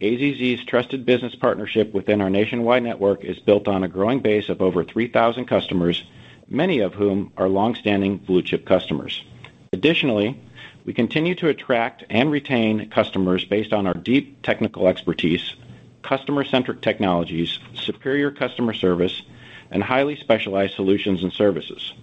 AZZ's 0.02 0.66
trusted 0.66 1.06
business 1.06 1.36
partnership 1.36 1.94
within 1.94 2.20
our 2.20 2.30
nationwide 2.30 2.84
network 2.84 3.24
is 3.24 3.40
built 3.40 3.70
on 3.70 3.84
a 3.84 3.88
growing 3.88 4.20
base 4.20 4.50
of 4.50 4.62
over 4.62 4.84
3,000 4.84 5.46
customers, 5.46 6.04
many 6.50 6.80
of 6.80 6.94
whom 6.94 7.32
are 7.38 7.48
long-standing 7.48 8.18
blue-chip 8.18 8.66
customers. 8.66 9.24
Additionally, 9.72 10.38
we 10.84 10.94
continue 10.94 11.34
to 11.36 11.48
attract 11.48 12.04
and 12.10 12.30
retain 12.30 12.90
customers 12.90 13.46
based 13.46 13.72
on 13.72 13.88
our 13.88 13.94
deep 13.94 14.42
technical 14.42 14.90
expertise, 14.90 15.56
customer-centric 16.04 16.82
technologies, 16.82 17.60
superior 17.74 18.32
customer 18.32 18.74
service, 18.74 19.22
and 19.72 19.82
highly 19.82 20.18
specialized 20.18 20.76
solutions 20.76 21.24
and 21.24 21.32
services. 21.32 21.94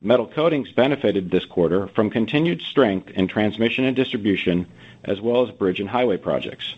Metal 0.00 0.28
Coatings 0.28 0.70
benefited 0.70 1.30
this 1.30 1.44
quarter 1.44 1.88
from 1.88 2.08
continued 2.08 2.62
strength 2.62 3.10
in 3.10 3.26
transmission 3.26 3.84
and 3.84 3.96
distribution, 3.96 4.66
as 5.02 5.20
well 5.20 5.44
as 5.46 5.50
bridge 5.50 5.80
and 5.80 5.88
highway 5.88 6.16
projects. 6.16 6.76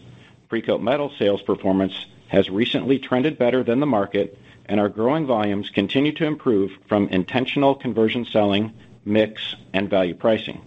Precoat 0.54 0.80
Metals 0.80 1.16
sales 1.18 1.42
performance 1.42 2.06
has 2.28 2.49
recently 2.49 3.00
trended 3.00 3.37
better 3.37 3.64
than 3.64 3.80
the 3.80 3.87
market, 3.87 4.38
and 4.66 4.78
our 4.78 4.88
growing 4.88 5.26
volumes 5.26 5.68
continue 5.68 6.12
to 6.12 6.26
improve 6.26 6.70
from 6.87 7.08
intentional 7.08 7.75
conversion 7.75 8.25
selling, 8.25 8.73
mix, 9.04 9.56
and 9.73 9.90
value 9.90 10.14
pricing. 10.14 10.61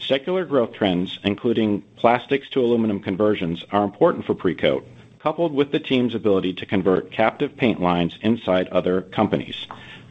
Secular 0.00 0.44
growth 0.44 0.72
trends, 0.72 1.20
including 1.22 1.82
plastics 1.94 2.50
to 2.50 2.60
aluminum 2.60 2.98
conversions, 2.98 3.64
are 3.70 3.84
important 3.84 4.24
for 4.24 4.34
Precoat, 4.34 4.82
coupled 5.20 5.54
with 5.54 5.70
the 5.70 5.78
team's 5.78 6.16
ability 6.16 6.54
to 6.54 6.66
convert 6.66 7.12
captive 7.12 7.56
paint 7.56 7.80
lines 7.80 8.18
inside 8.22 8.66
other 8.70 9.02
companies. 9.02 9.68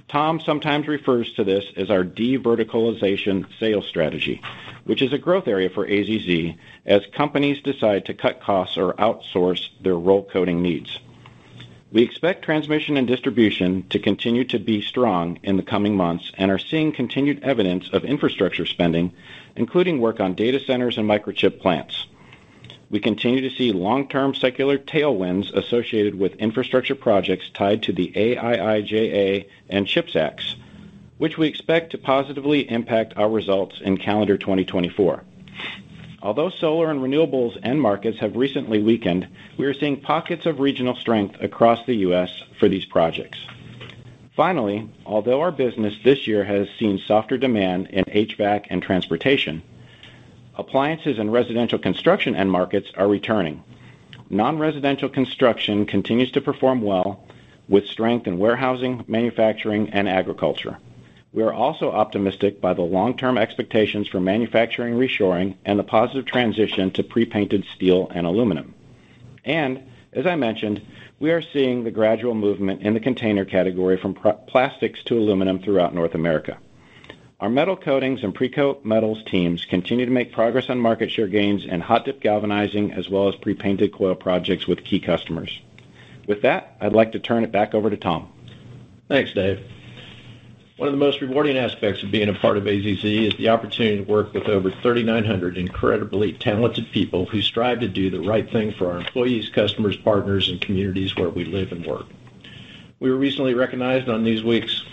Tom 0.07 0.39
sometimes 0.39 0.87
refers 0.87 1.33
to 1.33 1.43
this 1.43 1.65
as 1.75 1.89
our 1.89 2.05
de-verticalization 2.05 3.45
sales 3.59 3.87
strategy, 3.87 4.41
which 4.85 5.01
is 5.01 5.11
a 5.11 5.17
growth 5.17 5.47
area 5.47 5.69
for 5.69 5.85
AZZ 5.85 6.55
as 6.85 7.05
companies 7.13 7.61
decide 7.61 8.05
to 8.05 8.13
cut 8.13 8.39
costs 8.39 8.77
or 8.77 8.93
outsource 8.93 9.67
their 9.81 9.95
roll 9.95 10.23
coating 10.23 10.61
needs. 10.61 10.99
We 11.91 12.03
expect 12.03 12.43
transmission 12.43 12.97
and 12.97 13.07
distribution 13.07 13.87
to 13.89 13.99
continue 13.99 14.43
to 14.45 14.59
be 14.59 14.81
strong 14.81 15.39
in 15.43 15.57
the 15.57 15.63
coming 15.63 15.95
months 15.95 16.31
and 16.37 16.51
are 16.51 16.59
seeing 16.59 16.91
continued 16.91 17.43
evidence 17.43 17.89
of 17.89 18.03
infrastructure 18.03 18.65
spending, 18.65 19.13
including 19.55 20.01
work 20.01 20.19
on 20.19 20.33
data 20.33 20.59
centers 20.59 20.97
and 20.97 21.09
microchip 21.09 21.59
plants. 21.59 22.07
We 22.89 22.99
continue 22.99 23.41
to 23.41 23.55
see 23.55 23.71
long-term 23.71 24.35
secular 24.35 24.77
tailwinds 24.77 25.53
associated 25.53 26.15
with 26.15 26.35
infrastructure 26.35 26.95
projects 26.95 27.49
tied 27.53 27.83
to 27.83 27.93
the 27.93 28.11
IIJA 28.15 29.47
and 29.69 29.87
CHIPS 29.87 30.15
Acts, 30.15 30.55
which 31.17 31.37
we 31.37 31.47
expect 31.47 31.91
to 31.91 31.97
positively 31.97 32.69
impact 32.69 33.13
our 33.15 33.29
results 33.29 33.79
in 33.81 33.97
calendar 33.97 34.37
2024. 34.37 35.23
Although 36.21 36.49
solar 36.49 36.89
and 36.89 37.01
renewables 37.01 37.57
end 37.63 37.81
markets 37.81 38.19
have 38.19 38.35
recently 38.35 38.81
weakened, 38.81 39.27
we 39.57 39.65
are 39.65 39.73
seeing 39.73 40.01
pockets 40.01 40.45
of 40.45 40.59
regional 40.59 40.95
strength 40.95 41.39
across 41.41 41.85
the 41.85 41.95
U.S. 41.97 42.31
for 42.59 42.67
these 42.67 42.85
projects. 42.85 43.37
Finally, 44.35 44.89
although 45.05 45.41
our 45.41 45.51
business 45.51 45.93
this 46.03 46.27
year 46.27 46.43
has 46.43 46.67
seen 46.77 46.97
softer 46.97 47.37
demand 47.37 47.87
in 47.87 48.03
HVAC 48.05 48.65
and 48.69 48.81
transportation, 48.81 49.61
appliances 50.55 51.19
and 51.19 51.31
residential 51.31 51.79
construction 51.79 52.35
end 52.35 52.51
markets 52.51 52.91
are 52.97 53.07
returning. 53.07 53.63
Non-residential 54.29 55.09
construction 55.09 55.85
continues 55.85 56.31
to 56.31 56.41
perform 56.41 56.81
well 56.81 57.23
with 57.69 57.87
strength 57.87 58.27
in 58.27 58.39
warehousing, 58.39 59.05
manufacturing, 59.07 59.89
and 59.91 60.09
agriculture. 60.09 60.77
We 61.35 61.43
are 61.43 61.53
also 61.53 61.91
optimistic 61.91 62.61
by 62.61 62.73
the 62.73 62.81
long-term 62.81 63.37
expectations 63.37 64.07
for 64.07 64.21
manufacturing 64.21 64.93
reshoring 64.93 65.57
and 65.65 65.77
the 65.77 65.83
positive 65.83 66.25
transition 66.25 66.91
to 66.91 67.03
pre-painted 67.03 67.65
steel 67.75 68.09
and 68.15 68.25
aluminum. 68.25 68.73
And, 69.43 69.83
as 70.13 70.25
I 70.25 70.37
mentioned, 70.37 70.81
we 71.19 71.31
are 71.31 71.41
seeing 71.41 71.83
the 71.83 71.91
gradual 71.91 72.35
movement 72.35 72.83
in 72.83 72.93
the 72.93 73.01
container 73.01 73.43
category 73.43 73.97
from 73.97 74.13
plastics 74.13 75.03
to 75.03 75.17
aluminum 75.17 75.59
throughout 75.59 75.93
North 75.93 76.15
America. 76.15 76.57
Our 77.41 77.49
metal 77.49 77.75
coatings 77.75 78.23
and 78.23 78.33
Precoat 78.33 78.85
Metals 78.85 79.21
teams 79.25 79.65
continue 79.65 80.05
to 80.05 80.11
make 80.13 80.31
progress 80.31 80.69
on 80.69 80.79
market 80.79 81.11
share 81.11 81.27
gains 81.27 81.65
and 81.65 81.83
hot-dip 81.83 82.21
galvanizing 82.21 82.93
as 82.93 83.09
well 83.09 83.27
as 83.27 83.35
pre-painted 83.35 83.91
coil 83.91 84.15
projects 84.15 84.67
with 84.67 84.85
key 84.85 85.01
customers. 85.01 85.59
With 86.27 86.43
that, 86.43 86.77
I'd 86.79 86.93
like 86.93 87.11
to 87.11 87.19
turn 87.19 87.43
it 87.43 87.51
back 87.51 87.75
over 87.75 87.89
to 87.89 87.97
Tom. 87.97 88.29
Thanks, 89.09 89.33
Dave. 89.33 89.59
One 90.77 90.89
of 90.89 90.93
the 90.93 91.05
most 91.05 91.21
rewarding 91.21 91.57
aspects 91.57 92.03
of 92.03 92.11
being 92.11 92.27
a 92.27 92.33
part 92.33 92.57
of 92.57 92.65
AZZ 92.65 93.05
is 93.05 93.37
the 93.37 93.47
opportunity 93.47 94.03
to 94.03 94.11
work 94.11 94.33
with 94.33 94.49
over 94.49 94.69
3,900 94.69 95.57
incredibly 95.57 96.33
talented 96.33 96.91
people 96.91 97.25
who 97.25 97.41
strive 97.41 97.79
to 97.79 97.87
do 97.87 98.09
the 98.09 98.19
right 98.19 98.51
thing 98.51 98.73
for 98.73 98.91
our 98.91 98.97
employees, 98.97 99.47
customers, 99.47 99.95
partners, 99.95 100.49
and 100.49 100.59
communities 100.59 101.15
where 101.15 101.29
we 101.29 101.45
live 101.45 101.71
and 101.71 101.85
work. 101.85 102.07
We 102.99 103.09
were 103.09 103.15
recently 103.15 103.53
recognized 103.53 104.09
on 104.09 104.25
Newsweek's 104.25 104.83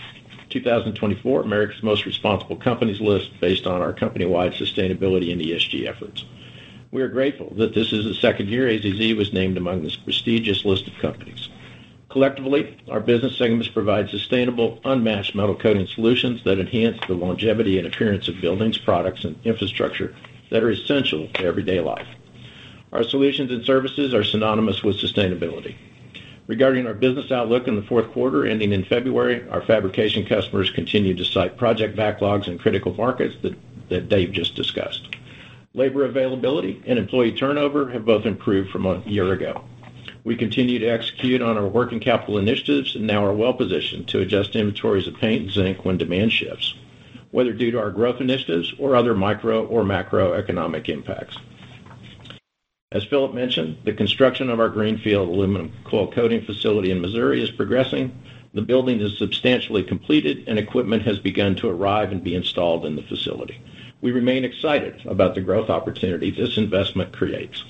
2024 0.51 1.41
America's 1.41 1.83
Most 1.83 2.05
Responsible 2.05 2.55
Companies 2.55 3.01
list 3.01 3.31
based 3.41 3.67
on 3.67 3.81
our 3.81 3.91
company-wide 3.91 4.53
sustainability 4.53 5.33
and 5.33 5.41
ESG 5.41 5.85
efforts. 5.85 6.23
We 6.91 7.01
are 7.01 7.09
grateful 7.09 7.53
that 7.57 7.75
this 7.75 7.91
is 7.91 8.05
the 8.05 8.13
second 8.13 8.47
year 8.47 8.69
AZZ 8.69 9.17
was 9.17 9.33
named 9.33 9.57
among 9.57 9.83
this 9.83 9.97
prestigious 9.97 10.63
list 10.63 10.87
of 10.87 10.93
companies. 11.01 11.49
Collectively, 12.13 12.77
our 12.91 12.99
business 12.99 13.35
segments 13.35 13.67
provide 13.67 14.07
sustainable, 14.07 14.79
unmatched 14.85 15.33
metal 15.33 15.55
coating 15.55 15.87
solutions 15.87 16.43
that 16.43 16.59
enhance 16.59 16.99
the 17.07 17.15
longevity 17.15 17.79
and 17.79 17.87
appearance 17.87 18.27
of 18.27 18.39
buildings, 18.39 18.77
products, 18.77 19.23
and 19.25 19.35
infrastructure 19.43 20.15
that 20.51 20.61
are 20.61 20.69
essential 20.69 21.27
to 21.29 21.43
everyday 21.43 21.79
life. 21.79 22.05
Our 22.91 23.01
solutions 23.03 23.49
and 23.49 23.65
services 23.65 24.13
are 24.13 24.23
synonymous 24.23 24.83
with 24.83 24.97
sustainability. 24.97 25.73
Regarding 26.45 26.85
our 26.85 26.93
business 26.93 27.31
outlook 27.31 27.67
in 27.67 27.75
the 27.75 27.81
fourth 27.81 28.11
quarter 28.11 28.45
ending 28.45 28.73
in 28.73 28.85
February, 28.85 29.49
our 29.49 29.63
fabrication 29.63 30.23
customers 30.23 30.69
continue 30.69 31.15
to 31.15 31.25
cite 31.25 31.57
project 31.57 31.97
backlogs 31.97 32.47
in 32.47 32.59
critical 32.59 32.93
markets 32.93 33.33
that 33.89 34.09
Dave 34.09 34.31
just 34.31 34.53
discussed. 34.53 35.07
Labor 35.73 36.05
availability 36.05 36.79
and 36.85 36.99
employee 36.99 37.31
turnover 37.31 37.89
have 37.89 38.05
both 38.05 38.27
improved 38.27 38.69
from 38.69 38.85
a 38.85 39.01
year 39.07 39.33
ago. 39.33 39.63
We 40.25 40.37
continue 40.37 40.79
to 40.79 40.87
execute 40.87 41.41
on 41.41 41.57
our 41.57 41.67
working 41.67 41.99
capital 41.99 42.37
initiatives 42.37 42.95
and 42.95 43.05
now 43.05 43.25
are 43.25 43.33
well-positioned 43.33 44.07
to 44.07 44.21
adjust 44.21 44.55
inventories 44.55 45.05
of 45.05 45.15
paint 45.15 45.41
and 45.41 45.51
zinc 45.51 45.83
when 45.83 45.97
demand 45.97 46.31
shifts, 46.31 46.75
whether 47.31 47.51
due 47.51 47.71
to 47.71 47.79
our 47.79 47.91
growth 47.91 48.21
initiatives 48.21 48.73
or 48.79 48.95
other 48.95 49.13
micro 49.13 49.65
or 49.65 49.83
macroeconomic 49.83 50.87
impacts. 50.87 51.37
As 52.93 53.03
Philip 53.03 53.33
mentioned, 53.33 53.79
the 53.83 53.91
construction 53.91 54.49
of 54.49 54.61
our 54.61 54.69
greenfield 54.69 55.27
aluminum 55.27 55.73
coil 55.83 56.09
coating 56.09 56.45
facility 56.45 56.91
in 56.91 57.01
Missouri 57.01 57.41
is 57.41 57.51
progressing. 57.51 58.17
The 58.53 58.61
building 58.61 59.01
is 59.01 59.17
substantially 59.17 59.83
completed, 59.83 60.45
and 60.47 60.57
equipment 60.57 61.01
has 61.01 61.19
begun 61.19 61.55
to 61.55 61.69
arrive 61.69 62.13
and 62.13 62.23
be 62.23 62.35
installed 62.35 62.85
in 62.85 62.95
the 62.95 63.01
facility. 63.01 63.59
We 63.99 64.11
remain 64.11 64.45
excited 64.45 65.05
about 65.05 65.35
the 65.35 65.41
growth 65.41 65.69
opportunity 65.69 66.31
this 66.31 66.57
investment 66.57 67.11
creates. 67.11 67.65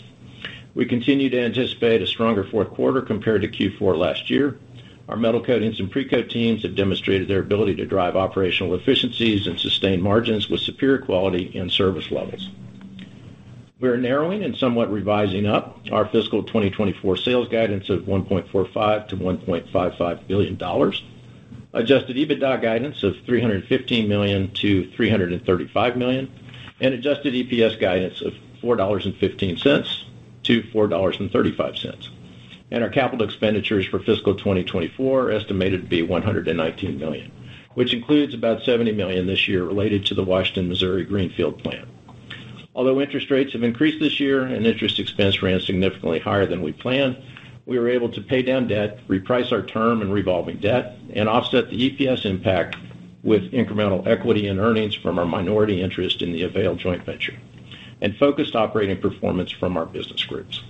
We 0.76 0.86
continue 0.86 1.30
to 1.30 1.40
anticipate 1.40 2.02
a 2.02 2.08
stronger 2.08 2.44
fourth 2.44 2.72
quarter 2.72 3.02
compared 3.02 3.44
to 3.44 3.48
Q4 3.48 3.96
last 3.98 4.30
year. 4.30 4.58
Our 5.08 5.18
metal 5.18 5.44
coatings 5.44 5.80
and 5.80 5.92
Precoat 5.92 6.30
teams 6.30 6.64
have 6.64 6.76
demonstrated 6.76 7.28
their 7.28 7.42
ability 7.42 7.76
to 7.76 7.86
drive 7.86 8.16
operational 8.16 8.74
efficiencies 8.74 9.46
and 9.46 9.60
sustain 9.60 10.02
margins 10.02 10.50
with 10.50 10.62
superior 10.62 11.00
quality 11.00 11.52
and 11.56 11.72
service 11.72 12.10
levels. 12.10 12.50
We 13.80 13.90
are 13.90 13.98
narrowing 13.98 14.44
and 14.46 14.56
somewhat 14.56 14.92
revising 14.92 15.46
up 15.46 15.78
our 15.92 16.08
fiscal 16.08 16.42
2024 16.42 17.18
sales 17.18 17.50
guidance 17.50 17.90
of 17.90 18.04
$1.45 18.04 19.10
billion-$1.55 19.10 20.28
billion, 20.28 20.94
adjusted 21.74 22.16
EBITDA 22.16 22.62
guidance 22.62 23.04
of 23.04 23.16
$315 23.28 24.08
million-$335 24.08 25.96
million, 25.98 26.32
and 26.80 26.94
adjusted 26.94 27.34
EPS 27.34 27.78
guidance 27.78 28.22
of 28.22 28.34
$4.15-$4.35. 30.43 32.10
Our 32.71 32.89
capital 32.89 33.25
expenditures 33.25 33.86
for 33.86 33.99
fiscal 33.99 34.36
2024 34.36 35.27
are 35.27 35.32
estimated 35.32 35.82
to 35.82 35.88
be 35.88 36.01
119 36.01 36.97
million, 36.97 37.32
which 37.75 37.93
includes 37.93 38.34
about 38.34 38.63
70 38.63 38.91
million 38.93 39.27
this 39.27 39.47
year 39.47 39.63
related 39.63 40.06
to 40.08 40.15
the 40.15 40.23
Washington, 40.23 40.69
Missouri 40.69 41.06
greenfield 41.06 41.63
plant. 41.63 41.88
Although 42.75 42.99
interest 42.99 43.29
rates 43.29 43.53
have 43.53 43.62
increased 43.62 43.99
this 43.99 44.19
year 44.19 44.43
and 44.43 44.65
interest 44.65 44.97
expense 44.97 45.43
ran 45.43 45.60
significantly 45.60 46.19
higher 46.19 46.47
than 46.47 46.63
we 46.63 46.71
planned, 46.71 47.17
we 47.65 47.77
were 47.77 47.89
able 47.89 48.10
to 48.10 48.21
pay 48.21 48.41
down 48.41 48.67
debt, 48.67 49.08
reprice 49.08 49.51
our 49.51 49.62
term 49.62 50.01
and 50.01 50.12
revolving 50.12 50.58
debt, 50.58 50.97
and 51.13 51.29
offset 51.29 51.69
the 51.69 51.91
EPS 51.91 52.25
impact 52.25 52.75
with 53.21 53.51
incremental 53.51 54.06
equity 54.08 54.47
and 54.47 54.60
earnings 54.60 54.95
from 54.95 55.19
our 55.19 55.25
minority 55.25 55.82
interest 55.82 56.21
in 56.23 56.34
the 56.34 56.43
Avail 56.43 56.75
joint 56.75 57.06
venture 57.06 57.38
and 58.04 58.16
focused 58.18 58.56
operating 58.56 59.00
performance 59.00 59.50
from 59.50 59.78
our 59.78 59.86
business 59.86 60.24
groups. 60.26 60.62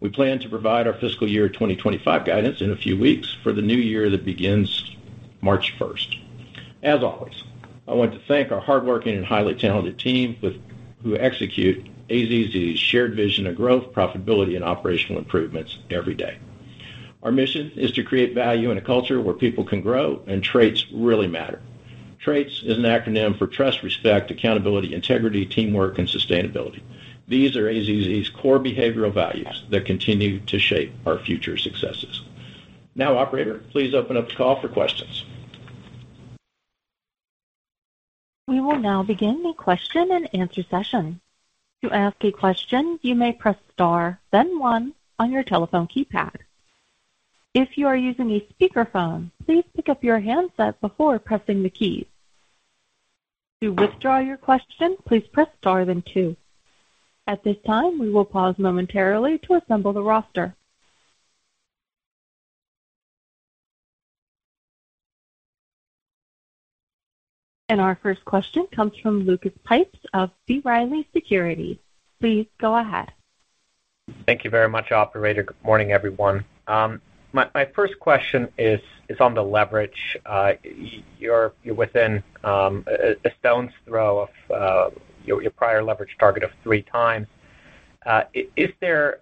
We 0.00 0.10
plan 0.10 0.40
to 0.40 0.48
provide 0.48 0.86
our 0.86 0.92
fiscal 0.92 1.26
year 1.26 1.48
2025 1.48 2.26
guidance 2.26 2.60
in 2.60 2.72
a 2.72 2.76
few 2.76 2.98
weeks 2.98 3.34
for 3.42 3.52
the 3.52 3.62
new 3.62 3.76
year 3.76 4.10
that 4.10 4.24
begins 4.24 4.94
March 5.40 5.74
1st. 5.78 6.18
As 6.82 7.02
always, 7.02 7.44
I 7.88 7.94
want 7.94 8.12
to 8.12 8.18
thank 8.26 8.50
our 8.50 8.60
hardworking 8.60 9.16
and 9.16 9.24
highly 9.24 9.54
talented 9.54 9.98
team 9.98 10.36
who 11.02 11.16
execute 11.16 11.86
AZZ's 12.10 12.78
shared 12.78 13.14
vision 13.14 13.46
of 13.46 13.56
growth, 13.56 13.92
profitability, 13.92 14.56
and 14.56 14.64
operational 14.64 15.18
improvements 15.18 15.78
every 15.90 16.14
day. 16.14 16.38
Our 17.22 17.32
mission 17.32 17.70
is 17.76 17.92
to 17.92 18.02
create 18.02 18.34
value 18.34 18.70
in 18.70 18.78
a 18.78 18.82
culture 18.82 19.20
where 19.20 19.34
people 19.34 19.64
can 19.64 19.80
grow 19.80 20.22
and 20.26 20.42
traits 20.42 20.84
really 20.92 21.28
matter. 21.28 21.62
TRAITS 22.24 22.62
is 22.62 22.78
an 22.78 22.84
acronym 22.84 23.36
for 23.36 23.46
trust, 23.46 23.82
respect, 23.82 24.30
accountability, 24.30 24.94
integrity, 24.94 25.44
teamwork, 25.44 25.98
and 25.98 26.08
sustainability. 26.08 26.80
These 27.28 27.54
are 27.54 27.66
AZZ's 27.66 28.30
core 28.30 28.58
behavioral 28.58 29.12
values 29.12 29.64
that 29.68 29.84
continue 29.84 30.40
to 30.40 30.58
shape 30.58 30.94
our 31.04 31.18
future 31.18 31.58
successes. 31.58 32.22
Now, 32.94 33.18
operator, 33.18 33.62
please 33.70 33.92
open 33.92 34.16
up 34.16 34.30
the 34.30 34.36
call 34.36 34.58
for 34.58 34.68
questions. 34.68 35.26
We 38.48 38.58
will 38.58 38.78
now 38.78 39.02
begin 39.02 39.42
the 39.42 39.52
question-and-answer 39.52 40.62
session. 40.70 41.20
To 41.82 41.90
ask 41.90 42.16
a 42.24 42.32
question, 42.32 42.98
you 43.02 43.14
may 43.14 43.34
press 43.34 43.56
star, 43.74 44.18
then 44.30 44.58
one 44.58 44.94
on 45.18 45.30
your 45.30 45.42
telephone 45.42 45.88
keypad. 45.88 46.36
If 47.52 47.76
you 47.76 47.86
are 47.86 47.96
using 47.96 48.30
a 48.30 48.40
speakerphone, 48.40 49.30
please 49.44 49.64
pick 49.76 49.90
up 49.90 50.02
your 50.02 50.20
handset 50.20 50.80
before 50.80 51.18
pressing 51.18 51.62
the 51.62 51.68
keys. 51.68 52.06
To 53.64 53.72
withdraw 53.72 54.18
your 54.18 54.36
question, 54.36 54.98
please 55.06 55.26
press 55.32 55.48
star, 55.58 55.86
then 55.86 56.02
two. 56.12 56.36
At 57.26 57.42
this 57.44 57.56
time, 57.64 57.98
we 57.98 58.10
will 58.10 58.26
pause 58.26 58.56
momentarily 58.58 59.38
to 59.38 59.54
assemble 59.54 59.94
the 59.94 60.02
roster. 60.02 60.54
And 67.70 67.80
our 67.80 67.98
first 68.02 68.22
question 68.26 68.66
comes 68.66 68.92
from 68.98 69.24
Lucas 69.24 69.54
Pipes 69.64 69.98
of 70.12 70.30
B. 70.44 70.60
Riley 70.62 71.08
Securities. 71.14 71.78
Please 72.20 72.46
go 72.60 72.76
ahead. 72.76 73.14
Thank 74.26 74.44
you 74.44 74.50
very 74.50 74.68
much, 74.68 74.92
operator. 74.92 75.42
Good 75.42 75.64
morning, 75.64 75.90
everyone. 75.90 76.44
Um, 76.66 77.00
My 77.34 77.64
first 77.74 77.98
question 77.98 78.48
is 78.56 78.80
on 79.18 79.34
the 79.34 79.42
leverage. 79.42 80.16
Uh, 80.24 80.52
you're 81.18 81.52
within 81.64 82.22
um, 82.44 82.84
a 82.86 83.30
stone's 83.40 83.72
throw 83.84 84.20
of 84.20 84.30
uh, 84.52 84.90
your 85.26 85.50
prior 85.50 85.82
leverage 85.82 86.16
target 86.16 86.44
of 86.44 86.52
3x. 86.64 87.26
Uh, 88.06 88.22
is 88.54 88.70
there 88.78 89.18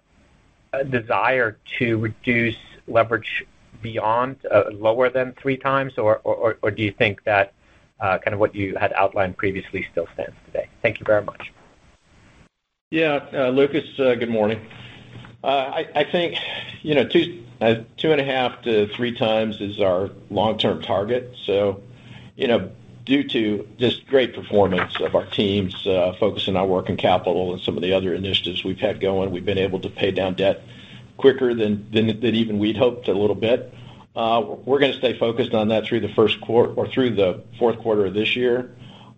a 0.73 0.83
desire 0.83 1.57
to 1.79 1.97
reduce 1.97 2.55
leverage 2.87 3.47
beyond 3.81 4.37
lower 4.71 5.09
than 5.09 5.31
3x, 5.33 5.97
or 5.97 6.69
do 6.69 6.83
you 6.83 6.91
think 6.91 7.23
that 7.23 7.51
kind 7.99 8.27
of 8.27 8.39
what 8.39 8.53
you 8.53 8.75
had 8.75 8.93
outlined 8.93 9.37
previously 9.37 9.87
still 9.91 10.07
stands 10.13 10.35
today? 10.45 10.69
Thank 10.83 10.99
you 10.99 11.05
very 11.07 11.23
much. 11.23 11.51
Yeah. 12.91 13.49
Lucas, 13.51 13.85
good 13.97 14.29
morning. 14.29 14.63
Uh, 15.43 15.83
I 15.93 16.05
think, 16.05 16.37
you 16.83 16.95
know, 16.95 17.03
2.5x-3x 17.05 19.61
uh, 19.61 19.63
is 19.63 19.81
our 19.81 20.09
long-term 20.29 20.81
target. 20.81 21.35
So, 21.43 21.83
you 22.37 22.47
know, 22.47 22.71
due 23.03 23.27
to 23.27 23.67
just 23.77 24.07
great 24.07 24.33
performance 24.33 25.01
of 25.01 25.15
our 25.15 25.25
teams, 25.25 25.85
uh, 25.85 26.15
focusing 26.17 26.55
on 26.55 26.69
working 26.69 26.95
capital 26.95 27.51
and 27.51 27.61
some 27.61 27.75
of 27.75 27.83
the 27.83 27.91
other 27.91 28.13
initiatives 28.13 28.63
we've 28.63 28.79
had 28.79 29.01
going, 29.01 29.31
we've 29.31 29.45
been 29.45 29.57
able 29.57 29.81
to 29.81 29.89
pay 29.89 30.11
down 30.11 30.35
debt 30.35 30.63
quicker 31.17 31.53
than 31.53 31.91
than 31.91 32.23
even 32.23 32.57
we'd 32.57 32.77
hoped 32.77 33.09
a 33.09 33.13
little 33.13 33.35
bit. 33.35 33.73
We're 34.15 34.79
gonna 34.79 34.93
stay 34.93 35.17
focused 35.17 35.53
on 35.53 35.67
that 35.67 35.85
through 35.85 35.99
the 36.01 36.13
fourth 36.15 36.39
quarter 36.39 38.05
of 38.05 38.13
this 38.13 38.37
year. 38.37 38.71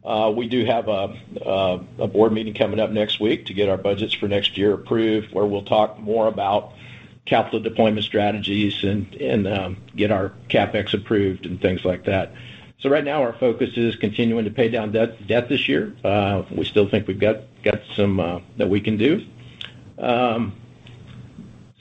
Uh, 0.06 0.32
we 0.36 0.48
do 0.48 0.66
have 0.66 0.88
uh, 0.88 1.08
a 1.98 2.08
board 2.08 2.32
meeting 2.32 2.54
coming 2.54 2.80
up 2.80 2.92
next 2.92 3.20
week 3.20 3.48
to 3.48 3.54
get 3.54 3.70
our 3.70 3.78
budgets 3.78 4.14
for 4.14 4.28
next 4.28 4.56
year 4.56 4.74
approved, 4.74 5.34
where 5.34 5.46
we'll 5.46 5.64
talk 5.64 6.00
more 6.00 6.28
about 6.28 6.74
capital 7.26 7.60
deployment 7.60 8.06
strategies 8.06 8.84
and 8.84 9.48
um, 9.48 9.78
get 9.96 10.12
our 10.12 10.32
CapEx 10.48 10.94
approved 10.94 11.48
and 11.48 11.60
things 11.60 11.84
like 11.84 12.06
that. 12.06 12.34
So 12.80 12.90
right 12.90 13.04
now, 13.04 13.24
our 13.24 13.34
focus 13.34 13.72
is 13.78 13.96
continuing 13.96 14.46
to 14.46 14.52
pay 14.52 14.70
down 14.70 14.92
debt 14.92 15.50
this 15.50 15.68
year. 15.68 15.96
Uh, 16.04 16.44
we 16.52 16.66
still 16.66 16.88
think 16.88 17.08
we've 17.08 17.20
got 17.20 17.40
some 17.96 18.44
that 18.58 18.70
we 18.70 18.82
can 18.82 18.98
do. 18.98 19.26
Um 19.98 20.54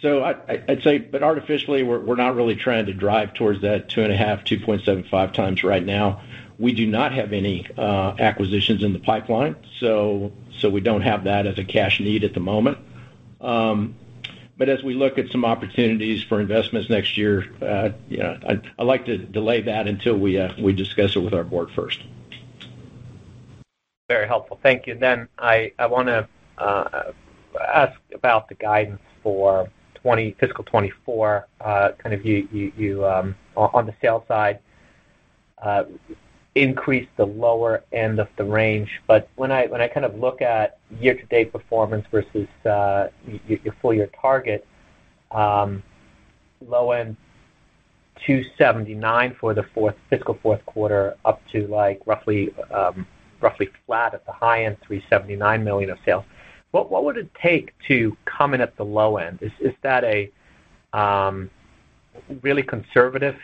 so 0.05 0.23
I'd 0.23 0.83
say, 0.83 0.99
but 0.99 1.23
artificially, 1.23 1.83
we're 1.83 2.15
not 2.17 2.37
really 2.37 2.57
trying 2.57 2.85
to 2.87 2.93
drive 2.93 3.33
towards 3.33 3.63
that 3.63 3.89
2.5x-2.75x 3.89 5.65
right 5.65 5.83
now. 5.83 6.21
We 6.59 6.73
do 6.73 6.87
not 6.87 7.13
have 7.13 7.33
any 7.33 7.67
uh, 7.77 8.15
acquisitions 8.19 8.83
in 8.83 8.93
the 8.93 8.99
pipeline, 8.99 9.57
so 9.81 10.33
we 10.71 10.81
don't 10.81 11.03
have 11.03 11.25
that 11.25 11.47
as 11.47 11.59
a 11.59 11.65
cash 11.65 12.01
need 12.01 12.25
at 12.25 12.35
the 12.35 12.41
moment. 12.41 12.79
Um 13.41 13.97
but 14.57 14.69
as 14.69 14.83
we 14.85 14.95
look 14.95 15.19
at 15.19 15.31
some 15.31 15.45
opportunities 15.45 16.23
for 16.23 16.41
investments 16.41 16.89
next 16.89 17.17
year, 17.17 17.45
uh, 17.61 17.91
know, 18.19 18.39
I'd 18.79 18.85
like 18.85 19.05
to 19.07 19.19
delay 19.19 19.63
that 19.63 19.89
until 19.89 20.15
uh, 20.15 20.55
we 20.59 20.73
discuss 20.73 21.17
it 21.17 21.21
with 21.21 21.35
our 21.35 21.43
board 21.43 21.71
first. 21.73 22.01
Very 24.09 24.29
helpful. 24.29 24.61
Thank 24.63 24.87
you. 24.87 24.95
Then 24.95 25.29
I 25.39 25.73
wanna 25.81 26.29
ask 26.59 27.99
about 28.15 28.49
the 28.49 28.55
guidance 28.55 29.01
for 29.23 29.69
fiscal 30.39 30.65
2024. 30.65 31.49
Kind 31.99 32.15
of 32.15 32.25
you 32.25 33.07
um, 33.07 33.35
on 33.57 33.87
the 33.87 33.95
sales 34.01 34.23
side 34.29 34.61
increased 36.55 37.11
the 37.17 37.27
lower 37.27 37.83
end 37.93 38.21
of 38.21 38.29
the 38.37 38.45
range. 38.45 39.03
But 39.07 39.29
when 39.37 39.51
I 39.51 39.67
when 39.67 39.81
I 39.81 39.89
kind 39.89 40.07
of 40.07 40.19
look 40.19 40.41
at 40.41 40.79
year-to-date 41.01 41.53
performance 41.53 42.07
versus 42.11 42.49
uh, 42.65 43.09
your 43.47 43.75
full 43.81 43.95
year 43.95 44.11
target, 44.21 44.67
um, 45.33 45.83
low 46.67 46.93
end 46.93 47.17
279 48.27 49.37
for 49.41 49.55
the 49.55 49.65
fourth 49.75 49.97
fiscal 50.09 50.39
fourth 50.43 50.65
quarter, 50.67 51.17
up 51.25 51.43
to, 51.53 51.67
like, 51.67 52.01
roughly 52.07 52.55
um, 52.71 53.07
roughly 53.41 53.69
flat 53.87 54.15
at 54.15 54.25
the 54.25 54.33
high 54.33 54.65
end, 54.65 54.77
379 54.87 55.65
million 55.65 55.91
of 55.91 55.99
sales. 56.05 56.25
What 56.71 56.91
what 56.91 57.05
would 57.05 57.17
it 57.17 57.31
take 57.35 57.73
to 57.89 58.17
come 58.25 58.55
in 58.55 58.61
at 58.61 58.77
the 58.77 58.85
low 58.85 59.17
end? 59.17 59.41
Is 59.43 59.75
that 59.83 60.05
a 60.05 60.31
um, 60.93 61.51
really 62.43 62.63
conservative 62.63 63.37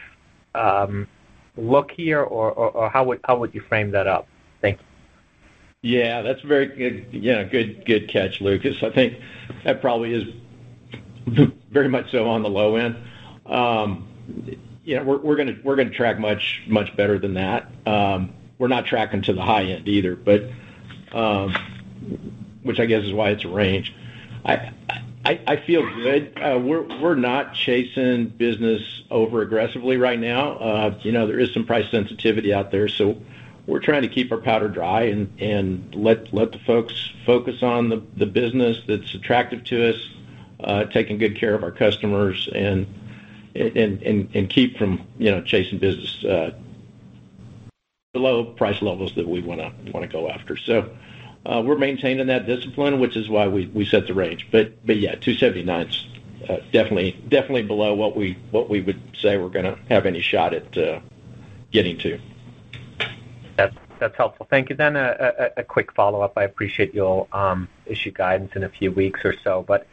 look 1.61 1.91
here, 1.91 2.23
or 2.23 2.91
how 2.91 3.05
would 3.05 3.21
how 3.25 3.39
would 3.39 3.55
you 3.55 3.61
frame 3.61 3.91
that 3.93 4.07
up? 4.07 4.27
Thank 4.61 4.79
you. 4.81 4.85
Yeah, 5.83 6.23
that's 6.23 6.43
very 6.43 6.67
good. 6.67 7.07
Yeah, 7.13 7.43
good 7.45 7.85
good 7.87 8.09
catch, 8.09 8.41
Lucas. 8.41 8.83
I 8.83 8.91
think 8.91 9.19
that 9.65 9.81
probably 9.81 10.13
is 10.15 10.25
very 11.71 11.89
much 11.89 12.11
so 12.11 12.29
on 12.29 12.43
the 12.43 12.51
low 12.51 12.77
end. 12.77 12.97
Um, 13.47 14.07
yeah, 14.85 15.03
we're 15.03 15.19
we're 15.19 15.37
gonna 15.37 15.57
we're 15.65 15.77
gonna 15.77 15.91
track 15.91 16.19
much 16.19 16.63
much 16.67 16.95
better 16.97 17.19
than 17.19 17.35
that. 17.35 17.71
Um, 17.87 18.35
we're 18.59 18.69
not 18.69 18.85
tracking 18.85 19.23
to 19.23 19.33
the 19.33 19.41
high 19.41 19.65
end 19.65 19.89
either, 19.89 20.17
but 20.17 20.51
um, 21.13 21.55
which 22.63 22.79
I 22.79 22.87
guess 22.87 23.05
is 23.05 23.13
why 23.13 23.31
it's 23.31 23.45
a 23.45 23.49
range. 23.49 23.95
I 24.45 24.73
feel 25.67 25.83
good. 25.95 26.39
Uh, 26.39 26.59
we're 26.59 27.15
not 27.15 27.55
chasing 27.55 28.27
business 28.29 29.03
over 29.11 29.43
aggressively 29.43 29.97
right 29.97 30.19
now. 30.19 30.53
Uh, 30.53 30.99
you 31.03 31.13
know, 31.13 31.27
there 31.27 31.39
is 31.39 31.53
some 31.53 31.65
price 31.65 31.91
sensitivity 31.91 32.53
out 32.55 32.71
there, 32.71 32.89
so 32.89 33.21
we're 33.67 33.81
trying 33.81 34.03
to 34.03 34.09
keep 34.09 34.33
our 34.33 34.39
powder 34.39 34.69
dry 34.69 35.03
and 35.03 35.95
let 35.95 36.31
the 36.31 36.61
folks 36.67 37.11
focus 37.27 37.63
on 37.63 37.89
the 37.89 38.27
business 38.27 38.79
that's 38.87 39.15
attractive 39.15 39.65
to 39.65 39.91
us, 39.91 40.09
uh, 40.61 40.85
taking 40.85 41.19
good 41.19 41.37
care 41.37 41.55
of 41.55 41.63
our 41.63 41.71
customers 41.71 42.49
and 42.55 42.87
keep 44.49 44.79
from, 44.79 45.07
you 45.19 45.31
know, 45.31 45.41
chasing 45.43 45.79
business 45.79 46.25
below 48.13 48.45
price 48.45 48.83
levels 48.83 49.15
that 49.15 49.29
we 49.29 49.41
wanna 49.41 49.73
go 50.09 50.29
after. 50.29 50.57
Uh, 51.47 51.63
we're 51.65 51.79
maintaining 51.79 52.27
that 52.27 52.47
discipline, 52.47 53.01
which 53.01 53.17
is 53.17 53.29
why 53.29 53.49
we 53.49 53.67
we 53.69 53.85
set 53.85 54.07
the 54.07 54.15
range. 54.15 54.47
But 54.51 54.85
but 54.87 54.99
yeah, 54.99 55.15
$279's 55.15 56.07
uh, 56.49 56.57
definitely 56.71 57.63
below 57.63 57.95
what 57.95 58.15
we 58.15 58.37
what 58.51 58.69
we 58.69 58.81
would 58.83 59.01
say 59.19 59.39
we're 59.39 59.49
gonna 59.49 59.79
have 59.89 60.05
any 60.05 60.21
shot 60.21 60.53
at 60.53 60.77
uh, 60.77 61.01
getting 61.71 61.97
to. 61.99 62.21
That's 63.57 63.75
that's 63.99 64.17
helpful. 64.17 64.47
Thank 64.51 64.69
you. 64.71 64.77
Then 64.77 64.97
a 64.97 65.65
quick 65.67 65.93
follow-up. 65.93 66.35
I 66.37 66.45
appreciate 66.45 66.95
you'll 66.95 67.29
um, 67.33 67.69
issue 67.87 68.11
guidance 68.11 68.53
in 68.55 68.65
a 68.65 68.69
few 68.69 68.93
weeks 68.93 69.21
or 69.25 69.35
so. 69.43 69.65
But. 69.67 69.87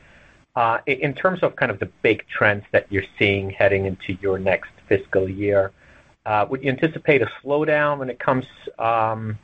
Uh, 0.55 0.79
in 0.87 1.13
terms 1.13 1.43
of 1.43 1.55
kind 1.55 1.69
of 1.69 1.77
the 1.77 1.85
big 2.01 2.25
trends 2.27 2.65
that 2.71 2.87
you're 2.89 3.03
seeing 3.19 3.51
heading 3.51 3.85
into 3.85 4.17
your 4.23 4.39
next 4.39 4.71
fiscal 4.87 5.29
year, 5.29 5.71
would 6.49 6.63
you 6.63 6.71
anticipate 6.71 7.21
a 7.21 7.29
slowdown 7.43 7.99
when 7.99 8.09
it 8.09 8.17
comes 8.17 8.43
um, 8.79 9.37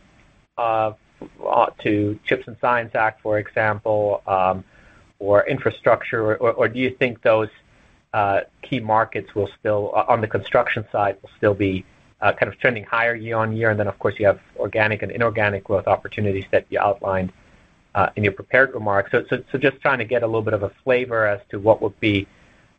to 1.80 2.20
CHIPS 2.26 2.48
and 2.48 2.58
Science 2.60 2.96
Act, 2.96 3.22
for 3.22 3.38
example, 3.38 4.22
um, 4.28 4.64
or 5.20 5.48
infrastructure? 5.48 6.36
Or 6.36 6.68
do 6.68 6.80
you 6.80 6.92
think 6.92 7.22
those 7.22 7.50
uh, 8.14 8.42
key 8.62 8.80
markets 8.80 9.34
will 9.36 9.50
still, 9.60 9.92
uh, 9.96 10.06
on 10.08 10.22
the 10.22 10.28
construction 10.28 10.86
side, 10.92 11.18
will 11.22 11.32
still 11.38 11.54
be 11.54 11.86
uh, 12.22 12.32
kind 12.34 12.52
of 12.52 12.60
trending 12.60 12.84
higher 12.84 13.16
year-on-year? 13.16 13.70
And 13.72 13.80
then, 13.80 13.88
of 13.88 13.98
course, 14.00 14.16
you 14.20 14.26
have 14.26 14.40
organic 14.58 15.02
and 15.02 15.12
inorganic 15.12 15.64
growth 15.64 15.88
opportunities 15.88 16.46
that 16.52 16.66
you 16.70 16.80
outlined 16.80 17.32
in 18.16 18.24
your 18.24 18.34
prepared 18.34 18.74
remarks. 18.74 19.12
So 19.12 19.58
just 19.58 19.80
trying 19.82 20.00
to 20.00 20.06
get 20.06 20.24
a 20.24 20.26
little 20.26 20.42
bit 20.42 20.54
of 20.54 20.64
a 20.64 20.72
flavor 20.84 21.28
as 21.28 21.42
to 21.50 21.60
what 21.60 21.82
would 21.82 22.00
be 22.00 22.28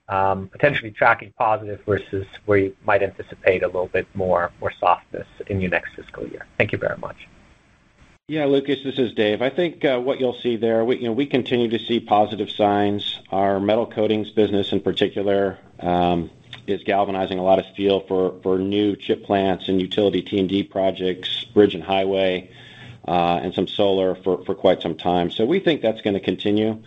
um, 0.09 0.49
potentially 0.49 0.91
tracking 0.91 1.33
positive 1.39 1.81
versus 1.87 2.27
where 2.45 2.59
you 2.59 2.77
might 2.85 3.03
anticipate 3.03 3.63
a 3.63 3.67
little 3.67 3.87
bit 3.87 4.07
more 4.15 4.51
softness 4.79 5.27
in 5.47 5.61
your 5.61 5.71
next 5.71 5.95
fiscal 5.95 6.27
year. 6.27 6.47
Thank 6.59 6.73
you 6.73 6.79
very 6.79 6.99
much. 6.99 7.29
Yeah, 8.27 8.47
Lucas, 8.47 8.83
this 8.83 8.99
is 8.99 9.13
Dave. 9.13 9.43
I 9.43 9.51
think 9.51 9.85
uh, 9.85 10.01
what 10.01 10.19
you'll 10.19 10.41
see 10.41 10.57
there, 10.57 10.83
you 10.91 11.09
know, 11.09 11.13
we 11.13 11.27
continue 11.27 11.69
to 11.69 11.79
see 11.79 12.01
positive 12.01 12.51
signs. 12.51 13.21
Our 13.31 13.61
Metal 13.61 13.85
Coatings 13.85 14.31
business 14.31 14.73
in 14.73 14.81
particular 14.81 15.59
um, 15.79 16.31
is 16.67 16.83
galvanizing 16.85 17.39
a 17.39 17.43
lot 17.43 17.59
of 17.59 17.67
steel 17.75 18.01
for 18.01 18.59
new 18.59 18.97
chip 18.97 19.27
plants 19.27 19.69
and 19.69 19.79
utility 19.79 20.23
T&D 20.23 20.63
projects, 20.63 21.45
bridge 21.53 21.75
and 21.75 21.85
highway, 21.85 22.51
uh, 23.07 23.41
and 23.43 23.53
some 23.53 23.69
solar 23.69 24.15
for 24.15 24.39
quite 24.39 24.81
some 24.81 24.97
time. 24.97 25.31
So 25.31 25.45
we 25.45 25.61
think 25.61 25.83
that's 25.83 26.01
gonna 26.01 26.19
continue. 26.19 26.83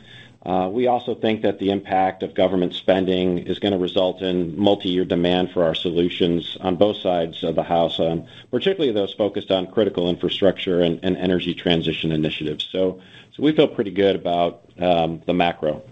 Uh, 0.47 0.69
we 0.69 0.87
also 0.87 1.13
think 1.13 1.41
that 1.41 1.59
the 1.59 1.69
impact 1.69 2.23
of 2.23 2.33
government 2.33 2.73
spending 2.73 3.39
is 3.39 3.59
gonna 3.59 3.77
result 3.77 4.21
in 4.21 4.57
multi-year 4.57 5.03
demand 5.03 5.51
for 5.51 5.65
our 5.65 5.75
solutions 5.75 6.55
on 6.61 6.77
both 6.77 6.95
sides 6.97 7.43
of 7.43 7.55
the 7.55 7.63
house, 7.63 7.99
um, 7.99 8.25
particularly 8.49 8.93
those 8.93 9.13
focused 9.13 9.51
on 9.51 9.67
critical 9.67 10.09
infrastructure 10.09 10.79
and 10.79 11.03
energy 11.03 11.53
transition 11.53 12.13
initiatives. 12.13 12.73
We 13.37 13.51
feel 13.51 13.67
pretty 13.67 13.91
good 13.91 14.15
about 14.15 14.61
um, 14.79 15.21
the 15.27 15.33
macro. 15.33 15.83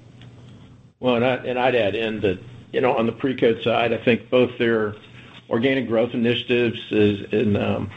Well, 0.99 1.15
and 1.21 1.59
I'd 1.59 1.75
add 1.75 1.93
in 1.93 2.21
that, 2.21 2.39
you 2.71 2.81
know, 2.81 2.95
on 2.95 3.05
the 3.05 3.11
Precoat 3.11 3.63
side, 3.63 3.93
I 3.93 3.97
think 3.97 4.29
both 4.29 4.57
their 4.57 4.95
organic 5.49 5.87
growth 5.87 6.13
initiatives 6.13 6.79
um, 6.91 7.91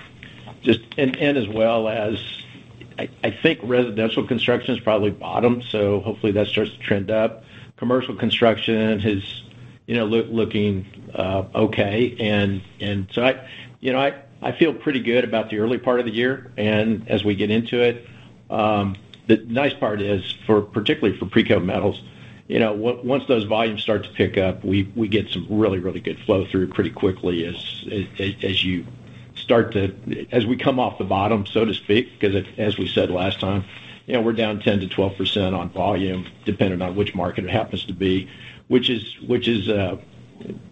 just 0.63 0.81
and 0.99 1.17
as 1.17 1.49
well 1.49 1.89
as 1.89 2.21
I 2.99 3.31
think 3.31 3.61
residential 3.63 4.27
construction 4.27 4.75
has 4.75 4.83
probably 4.83 5.11
bottomed, 5.11 5.65
so 5.71 6.01
hopefully 6.01 6.33
that 6.33 6.49
starts 6.49 6.73
to 6.73 6.79
trend 6.79 7.11
up. 7.11 7.45
Commercial 7.77 8.17
construction 8.17 9.01
is, 9.01 9.43
you 9.87 9.95
know, 9.95 10.05
looking 10.07 10.87
uh, 11.15 11.45
okay. 11.55 12.61
You 13.81 13.93
know, 13.93 14.13
I 14.43 14.53
feel 14.53 14.75
pretty 14.75 15.01
good 15.01 15.25
about 15.25 15.51
the 15.51 15.59
early 15.59 15.79
part 15.79 16.01
of 16.01 16.07
the 16.07 16.13
year. 16.13 16.51
And 16.57 17.09
as 17.09 17.25
we 17.25 17.37
get 17.37 17.51
into 17.51 17.81
it, 17.81 18.07
um, 18.51 18.97
the 19.29 19.37
nice 19.37 19.75
part 19.75 20.01
is 20.01 20.37
for, 20.47 20.63
particularly 20.63 21.17
for 21.19 21.27
Precoat 21.27 21.65
Metals, 21.65 22.03
you 22.49 22.59
know, 22.59 22.73
once 22.73 23.25
those 23.29 23.45
volumes 23.45 23.83
start 23.83 24.05
to 24.05 24.11
pick 24.11 24.39
up, 24.39 24.65
we 24.65 24.85
get 25.09 25.29
some 25.29 25.47
really 25.51 25.79
really 25.79 26.01
good 26.01 26.19
flow 26.21 26.47
through 26.47 26.69
pretty 26.69 26.91
quickly 26.91 27.45
as 27.45 27.57
we 30.47 30.57
come 30.57 30.79
off 30.79 30.99
the 30.99 31.05
bottom, 31.05 31.47
so 31.47 31.65
to 31.65 31.75
speak, 31.75 32.21
'cause 32.21 32.35
as 32.57 32.79
we 32.79 32.87
said 32.87 33.11
last 33.11 33.41
time, 33.41 33.65
you 34.07 34.15
know, 34.15 34.21
we're 34.21 34.33
down 34.33 34.61
10%-12% 34.61 35.55
on 35.55 35.69
volume, 35.71 36.27
depending 36.45 36.81
on 36.83 36.97
which 36.97 37.15
market 37.15 37.45
it 37.45 37.51
happens 37.51 37.85
to 37.85 37.93
be, 37.93 38.29
which 38.69 38.89
is, 38.91 39.17
which 39.27 39.49
is 39.49 39.69
uh 39.69 39.97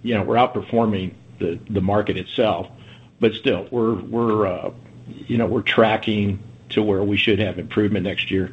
you 0.03 0.15
know, 0.15 0.23
we're 0.23 0.37
outperforming 0.37 1.13
the 1.39 1.81
market 1.81 2.17
itself. 2.17 2.69
But 3.21 3.35
still, 3.35 3.67
we're, 3.71 4.47
uh, 4.47 4.71
you 5.27 5.39
know, 5.39 5.47
we're 5.47 5.63
tracking 5.63 6.39
to 6.71 6.83
where 6.83 7.03
we 7.03 7.17
should 7.17 7.39
have 7.39 7.59
improvement 7.59 8.05
next 8.05 8.31
year. 8.31 8.53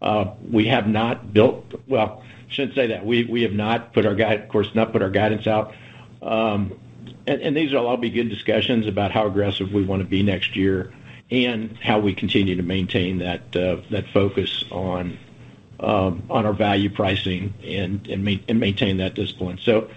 Uh, 0.00 0.32
we 0.50 0.66
have 0.66 0.86
not 0.86 1.32
built. 1.32 1.64
Well, 1.88 2.22
shouldn't 2.48 2.74
say 2.74 2.88
that. 2.88 3.04
We 3.04 3.42
have 3.42 3.52
not 3.52 3.92
put 3.92 4.06
our 4.06 4.20
out. 4.20 4.40
Of 4.40 4.48
course, 4.48 4.74
not 4.74 4.92
put 4.92 5.02
our 5.02 5.10
guidance 5.10 5.46
out. 5.46 5.74
Um, 6.22 6.78
And 7.26 7.56
these 7.56 7.72
will 7.72 7.86
all 7.86 7.96
be 7.96 8.10
good 8.10 8.28
discussions 8.28 8.86
about 8.86 9.10
how 9.10 9.26
aggressive 9.26 9.72
we 9.72 9.82
wanna 9.82 10.04
be 10.04 10.22
next 10.22 10.56
year 10.56 10.92
and 11.30 11.76
how 11.78 11.98
we 11.98 12.14
continue 12.14 12.54
to 12.56 12.62
maintain 12.62 13.18
that 13.18 13.56
uh, 13.56 14.02
focus 14.12 14.64
um, 14.70 15.18
on 15.80 16.46
our 16.46 16.52
value 16.52 16.90
pricing 16.90 17.52
and 17.64 18.06
maintain 18.48 18.98
that 18.98 19.14
discipline. 19.14 19.58
So 19.62 19.88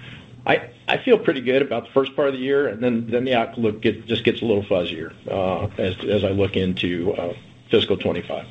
I 0.45 0.69
I 0.87 0.97
feel 0.97 1.19
pretty 1.19 1.41
good 1.41 1.61
about 1.61 1.85
the 1.85 1.91
first 1.91 2.15
part 2.15 2.29
of 2.29 2.33
the 2.33 2.39
year, 2.39 2.67
and 2.69 2.81
then 2.81 3.25
the 3.25 3.35
outlook 3.35 3.81
just 3.81 4.23
gets 4.23 4.41
a 4.41 4.45
little 4.45 4.63
fuzzier 4.63 5.13
uh, 5.29 5.67
as 5.77 6.23
I 6.23 6.29
look 6.29 6.55
into 6.55 7.13
uh, 7.13 7.33
fiscal 7.69 7.97
2025. 7.97 8.47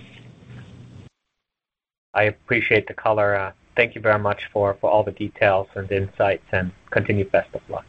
I 2.12 2.22
appreciate 2.24 2.86
the 2.86 2.94
color. 2.94 3.54
Thank 3.74 3.94
you 3.94 4.00
very 4.02 4.18
much 4.18 4.48
for 4.52 4.74
all 4.82 5.02
the 5.02 5.12
details 5.12 5.68
and 5.74 5.90
insights, 5.90 6.44
and 6.52 6.72
continued 6.90 7.32
best 7.32 7.54
of 7.54 7.62
luck. 7.70 7.86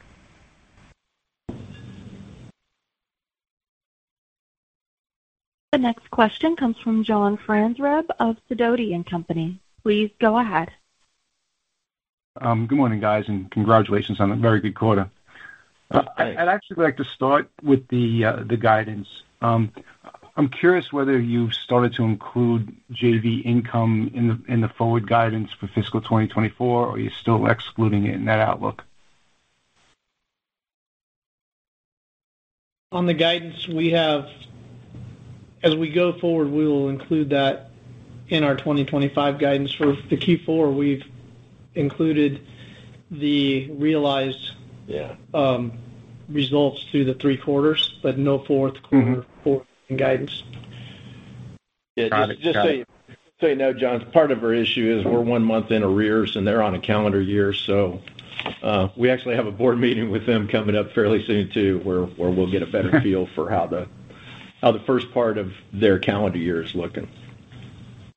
The 5.78 5.84
next 5.84 6.10
question 6.10 6.56
comes 6.56 6.76
from 6.80 7.04
John 7.04 7.38
Franzreb 7.38 8.06
of 8.20 8.38
Sidoti 8.50 9.06
& 9.06 9.08
Company. 9.08 9.60
Please 9.84 10.10
go 10.20 10.40
ahead. 10.40 10.72
Um, 12.42 12.66
good 12.66 12.80
morning, 12.80 13.00
guys, 13.00 13.26
and 13.28 13.52
congratulations 13.52 14.20
on 14.20 14.32
a 14.32 14.36
very 14.36 14.60
good 14.60 14.74
quarter. 14.74 15.08
Uh, 15.92 16.02
Thanks. 16.18 16.42
I'd 16.42 16.48
actually 16.48 16.84
like 16.84 16.98
to 16.98 17.04
start 17.04 17.52
with 17.62 17.88
the 17.90 18.26
uh, 18.26 18.38
guidance. 18.46 19.08
Um, 19.44 19.72
I'm 20.36 20.50
curious 20.50 20.92
whether 20.92 21.20
you've 21.20 21.54
started 21.54 21.94
to 21.94 22.06
include 22.06 22.76
JV 22.92 23.46
income 23.46 24.10
in 24.48 24.62
the 24.62 24.70
forward 24.70 25.08
guidance 25.08 25.52
for 25.52 25.68
fiscal 25.68 26.02
2024, 26.02 26.88
or 26.88 26.90
are 26.90 26.98
you're 26.98 27.12
still 27.12 27.46
excluding 27.46 28.08
it 28.08 28.16
in 28.16 28.26
that 28.26 28.40
outlook. 28.40 28.84
On 32.92 33.06
the 33.06 33.14
guidance 33.14 33.68
we 33.68 33.92
have, 33.92 34.28
as 35.64 35.76
we 35.76 35.90
go 35.90 36.14
forward, 36.14 36.50
we 36.50 36.68
will 36.68 36.90
include 36.90 37.30
that 37.32 37.72
in 38.30 38.44
our 38.44 38.56
2025 38.56 39.40
guidance. 39.40 39.74
For 39.74 39.94
the 40.10 40.18
Q4, 40.18 40.76
we've 40.76 41.06
included 41.76 42.42
the 43.12 43.70
realized- 43.72 44.52
Yeah 44.88 45.16
results 46.30 46.84
through 46.92 47.06
the 47.06 47.14
three 47.14 47.38
quarters, 47.38 47.98
but 48.02 48.18
no 48.18 48.40
fourth 48.40 48.82
quarter 48.84 49.26
forward 49.44 49.66
guidance. 49.96 50.44
Got 51.98 52.32
it. 52.32 52.40
Just 52.40 52.60
so 53.40 53.48
you 53.48 53.56
know, 53.56 53.72
John, 53.72 54.04
part 54.12 54.32
of 54.32 54.44
our 54.44 54.54
issue 54.54 54.98
is 54.98 55.06
we're 55.06 55.22
one 55.22 55.44
month 55.44 55.72
in 55.72 55.84
arrears, 55.84 56.36
and 56.36 56.48
they're 56.48 56.64
on 56.64 56.74
a 56.74 56.80
calendar 56.80 57.22
year. 57.22 57.54
So 57.54 58.02
uh, 58.64 58.90
we 58.96 59.12
actually 59.12 59.36
have 59.36 59.46
a 59.46 59.52
board 59.52 59.80
meeting 59.80 60.10
with 60.10 60.26
them 60.26 60.48
coming 60.48 60.76
up 60.76 60.92
fairly 60.94 61.24
soon 61.26 61.50
too, 61.52 61.80
where 61.84 62.04
where 62.04 62.30
we'll 62.30 62.50
get 62.52 62.64
a 62.64 62.68
better 62.68 63.00
feel 63.04 63.28
for 63.28 63.50
how 63.50 63.68
the 63.68 63.88
first 64.86 65.12
part 65.14 65.38
of 65.38 65.54
their 65.74 66.00
calendar 66.00 66.38
year 66.38 66.62
is 66.62 66.76
looking. 66.76 67.08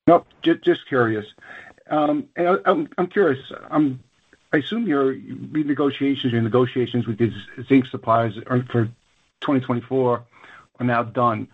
Nope. 0.07 0.27
Just 0.41 0.87
curious. 0.87 1.25
Um, 1.89 2.27
I'm 2.37 3.07
curious. 3.07 3.51
Um, 3.69 3.99
I 4.53 4.57
assume 4.57 4.87
your 4.87 5.13
negotiations 5.13 7.07
with 7.07 7.17
these 7.17 7.33
zinc 7.67 7.85
suppliers 7.85 8.35
for 8.69 8.85
2024 9.41 10.23
are 10.79 10.85
now 10.85 11.03
done. 11.03 11.47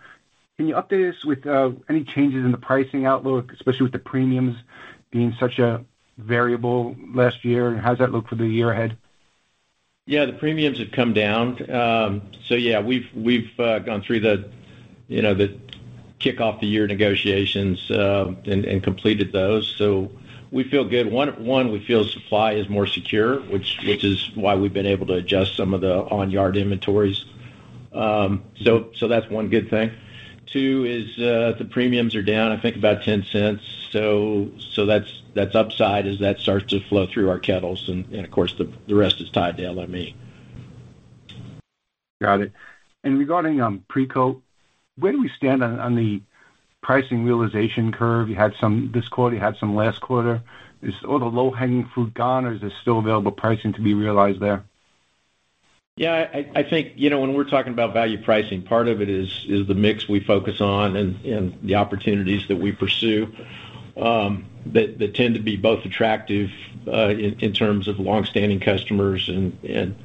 Can 0.56 0.66
you 0.66 0.74
update 0.74 1.08
us 1.14 1.24
with 1.24 1.46
uh, 1.46 1.70
any 1.88 2.02
changes 2.02 2.44
in 2.44 2.50
the 2.50 2.58
pricing 2.58 3.06
outlook, 3.06 3.52
especially 3.52 3.84
with 3.84 3.92
the 3.92 4.00
premiums 4.00 4.56
being 5.10 5.32
such 5.38 5.60
a 5.60 5.84
variable 6.16 6.96
last 7.14 7.44
year? 7.44 7.76
How 7.76 7.90
does 7.90 7.98
that 7.98 8.10
look 8.10 8.28
for 8.28 8.34
the 8.34 8.46
year 8.46 8.72
ahead? 8.72 8.96
Yeah, 10.06 10.24
the 10.24 10.32
premiums 10.32 10.78
have 10.78 10.90
come 10.90 11.12
down. 11.12 11.70
Um, 11.70 12.22
so 12.46 12.54
yeah, 12.54 12.80
we've 12.80 13.08
uh, 13.60 13.78
gone 13.80 14.02
through 14.02 14.20
the, 14.20 14.50
you 15.08 15.22
know, 15.22 15.34
the 15.34 15.58
kick 16.18 16.40
off 16.40 16.60
the 16.60 16.66
year 16.66 16.86
negotiations, 16.86 17.90
uh, 17.90 18.34
and 18.44 18.82
completed 18.82 19.32
those. 19.32 19.74
So 19.78 20.10
we 20.50 20.64
feel 20.64 20.84
good. 20.84 21.10
One, 21.10 21.70
we 21.70 21.84
feel 21.84 22.04
supply 22.04 22.52
is 22.52 22.68
more 22.68 22.86
secure, 22.86 23.40
which 23.42 23.78
is 23.84 24.30
why 24.34 24.54
we've 24.54 24.72
been 24.72 24.86
able 24.86 25.06
to 25.06 25.14
adjust 25.14 25.56
some 25.56 25.74
of 25.74 25.80
the 25.80 26.02
on-yard 26.04 26.56
inventories. 26.56 27.24
Um, 27.92 28.44
so 28.62 28.90
that's 29.00 29.28
one 29.28 29.48
good 29.48 29.70
thing. 29.70 29.92
Two 30.46 30.84
is, 30.86 31.18
uh, 31.18 31.54
the 31.58 31.66
premiums 31.66 32.14
are 32.14 32.22
down, 32.22 32.52
I 32.52 32.56
think 32.56 32.76
about 32.76 33.02
$0.10. 33.02 33.60
So 34.72 34.86
that's 35.34 35.54
upside 35.54 36.06
as 36.06 36.18
that 36.20 36.40
starts 36.40 36.66
to 36.70 36.80
flow 36.88 37.06
through 37.06 37.28
our 37.28 37.38
kettles. 37.38 37.88
And 37.88 38.12
of 38.14 38.30
course, 38.30 38.54
the 38.54 38.94
rest 38.94 39.20
is 39.20 39.30
tied 39.30 39.56
to 39.58 39.62
LME. 39.62 40.14
Got 42.20 42.40
it. 42.40 42.52
And 43.04 43.18
regarding 43.18 43.60
um, 43.60 43.84
Precoat, 43.88 44.42
where 44.98 45.12
do 45.12 45.20
we 45.20 45.30
stand 45.36 45.62
on 45.62 45.94
the 45.94 46.20
pricing 46.80 47.24
realization 47.24 47.92
curve? 47.92 48.28
You 48.28 48.36
had 48.36 48.54
some 48.60 48.90
this 48.92 49.08
quarter, 49.08 49.36
you 49.36 49.40
had 49.40 49.56
some 49.56 49.74
last 49.74 50.00
quarter. 50.00 50.42
Is 50.80 50.94
all 51.02 51.18
the 51.18 51.26
low-hanging 51.26 51.86
fruit 51.86 52.14
gone, 52.14 52.46
or 52.46 52.52
is 52.52 52.60
there 52.60 52.70
still 52.80 53.00
available 53.00 53.32
pricing 53.32 53.72
to 53.72 53.80
be 53.80 53.94
realized 53.94 54.38
there? 54.38 54.62
Yeah, 55.96 56.44
I 56.54 56.62
think, 56.62 56.92
you 56.94 57.10
know, 57.10 57.18
when 57.18 57.34
we're 57.34 57.42
talking 57.42 57.72
about 57.72 57.92
value 57.92 58.22
pricing, 58.22 58.62
part 58.62 58.86
of 58.86 59.02
it 59.02 59.08
is 59.08 59.66
the 59.66 59.74
mix 59.74 60.08
we 60.08 60.20
focus 60.20 60.60
on 60.60 60.94
and 60.94 61.58
the 61.64 61.74
opportunities 61.74 62.46
that 62.46 62.54
we 62.54 62.70
pursue, 62.70 63.34
um, 63.96 64.46
that 64.66 65.14
tend 65.14 65.34
to 65.34 65.40
be 65.40 65.56
both 65.56 65.84
attractive 65.84 66.52
uh, 66.86 67.08
in 67.08 67.52
terms 67.52 67.88
of 67.88 67.98
long-standing 67.98 68.60
customers 68.60 69.28
and 69.28 69.96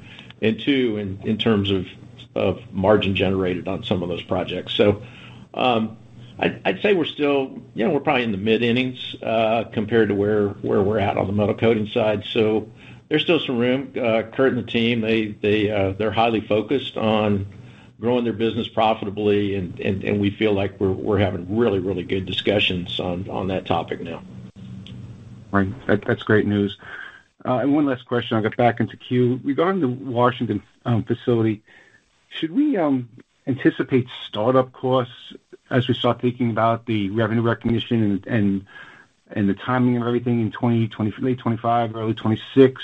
two, 0.59 0.97
in 0.97 1.37
terms 1.37 1.69
of 1.69 1.85
margin 2.71 3.15
generated 3.15 3.67
on 3.67 3.83
some 3.83 4.03
of 4.03 4.09
those 4.09 4.23
projects. 4.23 4.73
So 4.73 5.01
um 5.53 5.97
I'd 6.39 6.81
say 6.81 6.93
we're 6.93 7.05
still, 7.05 7.61
you 7.73 7.85
know, 7.85 7.91
we're 7.91 8.01
probably 8.01 8.23
in 8.23 8.31
the 8.31 8.37
mid-innings 8.37 9.15
uh, 9.21 9.65
compared 9.71 10.09
to 10.09 10.15
where 10.15 10.49
we're 10.61 10.99
at 10.99 11.15
on 11.15 11.27
the 11.27 11.31
Metal 11.31 11.55
Coatings 11.55 11.93
side. 11.93 12.25
So 12.25 12.67
there's 13.07 13.21
still 13.21 13.39
some 13.39 13.59
room. 13.59 13.93
Uh, 13.95 14.23
Kurt 14.23 14.51
and 14.53 14.57
the 14.57 14.69
team, 14.69 15.03
uh, 15.03 15.93
they're 15.93 16.11
highly 16.11 16.41
focused 16.41 16.97
on 16.97 17.45
growing 18.01 18.23
their 18.25 18.33
business 18.33 18.67
profitably, 18.67 19.55
and 19.55 20.19
we 20.19 20.31
feel 20.31 20.53
like 20.53 20.77
we're 20.79 21.19
having 21.19 21.55
really 21.55 21.79
really 21.79 22.03
good 22.03 22.25
discussions 22.25 22.99
on 22.99 23.47
that 23.47 23.65
topic 23.65 24.01
now. 24.01 24.21
Right. 25.51 25.69
That's 25.87 26.23
great 26.23 26.47
news. 26.47 26.77
One 27.45 27.85
last 27.85 28.05
question, 28.05 28.35
I'll 28.35 28.43
get 28.43 28.57
back 28.57 28.79
into 28.79 28.97
queue. 28.97 29.39
Regarding 29.43 29.81
the 29.81 29.87
Washington 29.87 30.63
um, 30.83 31.03
facility, 31.03 31.61
should 32.39 32.51
we 32.51 32.77
um, 32.77 33.09
anticipate 33.47 34.07
startup 34.27 34.71
costs 34.73 35.33
as 35.69 35.87
we 35.87 35.93
start 35.93 36.21
thinking 36.21 36.49
about 36.49 36.85
the 36.85 37.09
revenue 37.09 37.41
recognition 37.41 38.23
and 38.27 39.49
the 39.49 39.53
timing 39.53 39.97
of 39.97 40.07
everything 40.07 40.41
in 40.41 40.47
late 40.47 40.91
2025, 40.91 41.95
early 41.95 42.13
2026? 42.13 42.81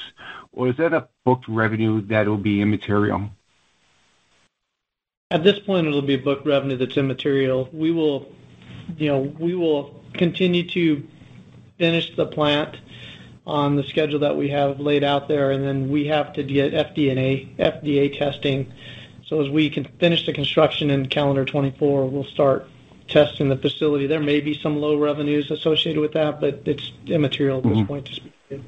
Or 0.51 0.69
is 0.69 0.77
that 0.77 0.93
a 0.93 1.07
booked 1.25 1.47
revenue 1.47 2.01
that 2.07 2.27
will 2.27 2.37
be 2.37 2.61
immaterial? 2.61 3.29
At 5.31 5.43
this 5.43 5.59
point, 5.59 5.85
it'll 5.85 6.01
be 6.01 6.17
booked 6.17 6.47
revenue 6.47 6.77
that's 6.77 6.97
immaterial. 6.97 7.69
We 7.71 7.91
will, 7.91 8.31
you 8.97 9.09
know, 9.09 9.19
we 9.19 9.53
will 9.53 10.01
continue 10.13 10.67
to 10.69 11.07
finish 11.77 12.15
the 12.15 12.25
plant 12.25 12.77
on 13.45 13.75
the 13.75 13.83
schedule 13.83 14.19
that 14.19 14.35
we 14.35 14.49
have 14.49 14.79
laid 14.79 15.03
out 15.03 15.27
there, 15.27 15.51
and 15.51 15.63
then 15.63 15.89
we 15.89 16.07
have 16.07 16.33
to 16.33 16.43
get 16.43 16.73
FDA 16.73 18.17
testing. 18.17 18.71
So 19.29 19.39
as 19.39 19.49
we 19.49 19.69
can 19.69 19.85
finish 19.99 20.25
the 20.25 20.33
construction 20.33 20.89
in 20.89 21.07
calendar 21.07 21.45
24, 21.45 22.09
we'll 22.09 22.23
start 22.23 22.67
testing 23.07 23.47
the 23.47 23.57
facility. 23.57 24.07
There 24.07 24.19
may 24.19 24.39
be 24.39 24.59
some 24.59 24.77
low 24.77 24.97
revenues 24.97 25.51
associated 25.51 26.01
with 26.01 26.13
that, 26.13 26.41
but 26.41 26.63
it's 26.65 26.91
immaterial 27.05 27.59
at 27.59 27.63
this 27.63 27.77
Mhm. 27.77 27.87
point 27.87 28.05
to 28.07 28.13
speak 28.15 28.33
to. 28.49 28.63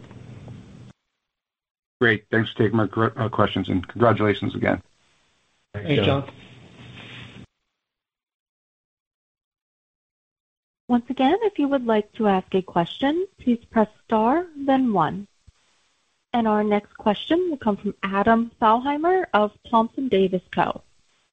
Great. 2.00 2.26
Thanks 2.30 2.52
for 2.52 2.58
taking 2.60 2.78
my 2.78 2.84
uh, 2.84 3.30
questions, 3.30 3.69
and 3.69 3.88
congratulations 3.88 4.54
again. 4.54 4.84
Thanks, 5.74 6.06
John. 6.06 6.30
Once 10.88 11.10
again, 11.10 11.38
if 11.41 11.58
you 11.58 11.67
would 11.67 11.88
like 11.88 12.12
to 12.13 12.28
ask 12.28 12.54
a 12.54 12.62
question, 12.62 13.26
please 13.39 13.63
press 13.71 13.88
star, 14.06 14.45
then 14.56 14.93
one. 14.93 15.28
And 16.34 16.48
our 16.48 16.63
next 16.63 16.94
question 16.98 17.50
will 17.50 17.58
come 17.58 17.78
from 17.78 17.94
Adam 18.04 18.52
Thalhimer 18.62 19.26
of 19.34 19.52
Thompson 19.70 20.08
Davis 20.08 20.41
Co. 20.52 20.82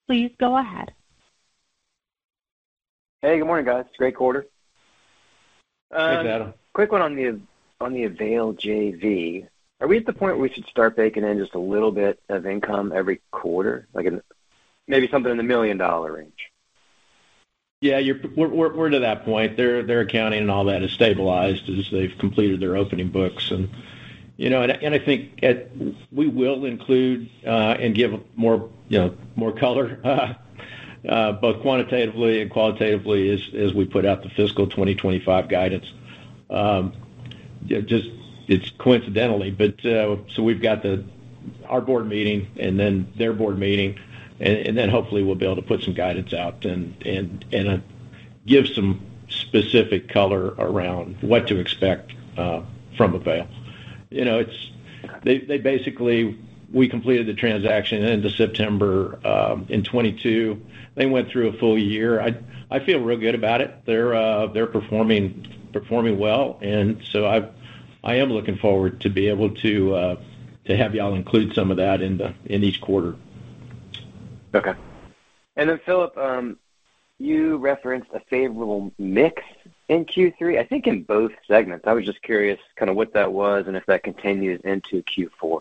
Please 0.07 0.33
go 0.39 0.57
ahead. 0.57 0.93
Hey, 3.23 3.39
good 3.39 3.47
morning, 3.47 3.67
guys. 3.67 3.85
Great 3.97 4.17
quarter. 4.17 4.47
Thanks, 5.93 6.21
Um, 6.21 6.27
Adam. 6.27 6.55
Quick 6.73 6.93
one 6.93 7.03
on 7.03 7.15
the 7.15 7.41
on 7.81 7.93
the 7.93 8.05
Avail 8.05 8.55
JV. 8.55 9.47
Are 9.81 9.87
we 9.87 9.97
at 9.99 10.07
the 10.07 10.13
point 10.13 10.35
where 10.35 10.43
we 10.43 10.49
should 10.53 10.67
start 10.67 10.97
baking 10.97 11.25
in 11.25 11.39
just 11.39 11.55
a 11.55 11.59
little 11.61 11.93
bit 11.93 12.21
of 12.29 12.47
income 12.47 12.93
every 12.93 13.21
quarter, 13.31 13.87
like 13.95 14.09
maybe 14.89 15.09
something 15.09 15.31
in 15.31 15.37
the 15.37 15.45
million 15.45 15.79
dollar 15.79 16.13
range? 16.13 16.51
Yeah, 17.81 18.01
we're, 18.35 18.49
we're, 18.49 18.75
we're 18.75 18.91
to 18.91 18.99
that 19.01 19.25
point. 19.25 19.57
Their 19.57 19.85
their 19.85 20.01
accounting 20.01 20.41
and 20.41 20.51
all 20.51 20.65
that 20.65 20.83
is 20.83 20.91
stabilized 20.91 21.69
as 21.69 21.89
they've 21.91 22.17
completed 22.19 22.59
their 22.59 22.77
opening 22.77 23.09
books, 23.11 23.53
and 23.53 23.69
you 24.38 24.51
know, 24.51 24.62
and, 24.62 24.72
and 24.72 24.94
I 24.94 25.01
think 25.01 25.40
at, 25.42 25.68
we 26.12 26.29
will 26.29 26.64
include 26.64 27.29
uh, 27.44 27.77
and 27.79 27.94
give 27.94 28.18
more 28.37 28.70
you 28.88 28.98
know 28.98 29.14
more 29.35 29.53
color, 29.53 30.01
uh, 30.05 30.35
uh, 31.07 31.33
both 31.33 31.61
quantitatively 31.61 32.40
and 32.40 32.51
qualitatively 32.51 33.31
as 33.31 33.40
as 33.55 33.74
we 33.74 33.85
put 33.85 34.07
out 34.07 34.22
the 34.22 34.31
fiscal 34.31 34.66
2025 34.66 35.48
guidance. 35.48 35.92
Um, 36.48 36.94
just 37.66 38.09
it's 38.46 38.70
coincidentally, 38.79 39.51
but 39.51 39.85
uh, 39.85 40.16
so 40.31 40.42
we've 40.44 40.62
got 40.62 40.83
the 40.83 41.05
our 41.66 41.81
board 41.81 42.07
meeting 42.07 42.48
and 42.57 42.79
then 42.79 43.12
their 43.16 43.33
board 43.33 43.59
meeting, 43.59 43.98
and, 44.38 44.57
and 44.59 44.79
then 44.79 44.88
hopefully 44.88 45.24
we'll 45.24 45.35
be 45.35 45.46
able 45.46 45.57
to 45.57 45.62
put 45.62 45.83
some 45.83 45.94
guidance 45.94 46.33
out 46.33 46.64
and 46.64 46.94
and 47.05 47.44
and 47.53 47.68
uh, 47.68 47.79
give 48.46 48.68
some 48.68 49.01
specific 49.29 50.09
color 50.09 50.55
around 50.59 51.16
what 51.22 51.48
to 51.48 51.59
expect 51.59 52.12
uh, 52.37 52.62
from 52.96 53.14
Avail. 53.14 53.48
You 54.11 54.25
know, 54.25 54.38
it's 54.40 54.71
they 55.23 55.38
they 55.38 55.59
basically 55.59 56.38
we 56.73 56.88
completed 56.88 57.27
the 57.27 57.35
transaction 57.35 58.05
into 58.05 58.31
September 58.31 59.18
um, 59.27 59.66
in 59.68 59.83
22. 59.83 60.61
They 60.94 61.07
went 61.07 61.31
through 61.31 61.49
a 61.49 61.53
full 61.55 61.79
year. 61.79 62.21
I 62.21 62.37
I 62.71 62.81
feel 62.81 63.01
real 63.01 63.18
good 63.18 63.35
about 63.35 63.61
it. 63.61 63.75
They're 63.85 64.14
uh, 64.14 64.47
they're 64.49 64.66
performing 64.66 65.47
performing 65.73 66.18
well, 66.18 66.59
and 66.61 67.03
so 67.11 67.27
I 67.27 67.49
I 68.05 68.16
am 68.16 68.31
looking 68.31 68.59
forward 68.59 69.01
to 69.03 69.09
be 69.09 69.29
able 69.29 69.51
to 69.57 69.94
uh, 69.94 70.16
to 70.66 70.77
have 70.77 70.94
y'all 70.94 71.14
include 71.14 71.55
some 71.55 71.71
of 71.71 71.77
that 71.79 72.03
in 72.03 72.35
in 72.47 72.64
each 72.64 72.81
quarter. 72.81 73.16
Okay. 74.55 74.75
And 75.57 75.68
then 75.68 75.81
Philip, 75.85 76.16
um, 76.16 76.57
you 77.18 77.57
referenced 77.57 78.09
a 78.14 78.21
favorable 78.31 78.92
mix 78.99 79.42
in 79.88 80.05
Q3. 80.05 80.59
I 80.59 80.64
think 80.64 80.87
in 80.87 81.03
both 81.03 81.33
segments. 81.46 81.87
I 81.87 81.92
was 81.92 82.05
just 82.05 82.22
curious, 82.22 82.59
kind 82.77 82.90
of 82.90 82.96
what 82.96 83.14
that 83.14 83.33
was, 83.33 83.66
and 83.66 83.77
if 83.77 83.87
that 83.87 84.03
continues 84.03 84.61
into 84.62 85.03
Q4. 85.03 85.61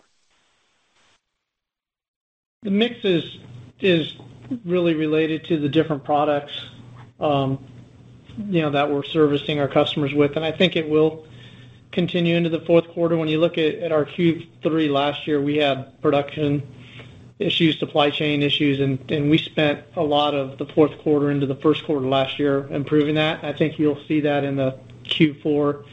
The 2.62 2.70
mix 2.70 3.04
is 3.04 4.16
really 4.64 4.94
related 4.94 5.44
to 5.44 5.58
the 5.58 5.68
different 5.68 6.04
products, 6.04 6.52
um, 7.20 7.64
you 8.48 8.62
know, 8.62 8.70
that 8.70 8.90
we're 8.90 9.04
servicing 9.04 9.60
our 9.60 9.68
customers 9.68 10.12
with, 10.12 10.36
and 10.36 10.44
I 10.44 10.52
think 10.52 10.76
it 10.76 10.88
will 10.88 11.26
continue 11.92 12.36
into 12.36 12.50
the 12.50 12.60
fourth 12.60 12.88
quarter. 12.88 13.16
When 13.16 13.28
you 13.28 13.38
look 13.38 13.58
at 13.58 13.92
our 13.92 14.04
Q3 14.04 14.90
last 14.90 15.26
year, 15.26 15.40
we 15.40 15.56
had 15.56 16.00
production 16.02 16.66
issues, 17.38 17.78
supply 17.78 18.10
chain 18.10 18.42
issues, 18.42 18.80
and, 18.80 18.98
and 19.10 19.30
we 19.30 19.38
spent 19.38 19.84
a 19.96 20.02
lot 20.02 20.34
of 20.34 20.58
the 20.58 20.66
fourth 20.66 20.98
quarter 20.98 21.30
into 21.30 21.46
the 21.46 21.54
first 21.56 21.84
quarter 21.84 22.06
last 22.06 22.38
year 22.38 22.66
improving 22.70 23.14
that. 23.14 23.44
I 23.44 23.52
think 23.52 23.78
you'll 23.78 24.02
see 24.06 24.20
that 24.20 24.44
in 24.44 24.56
the 24.56 24.78
Q4 25.04 25.84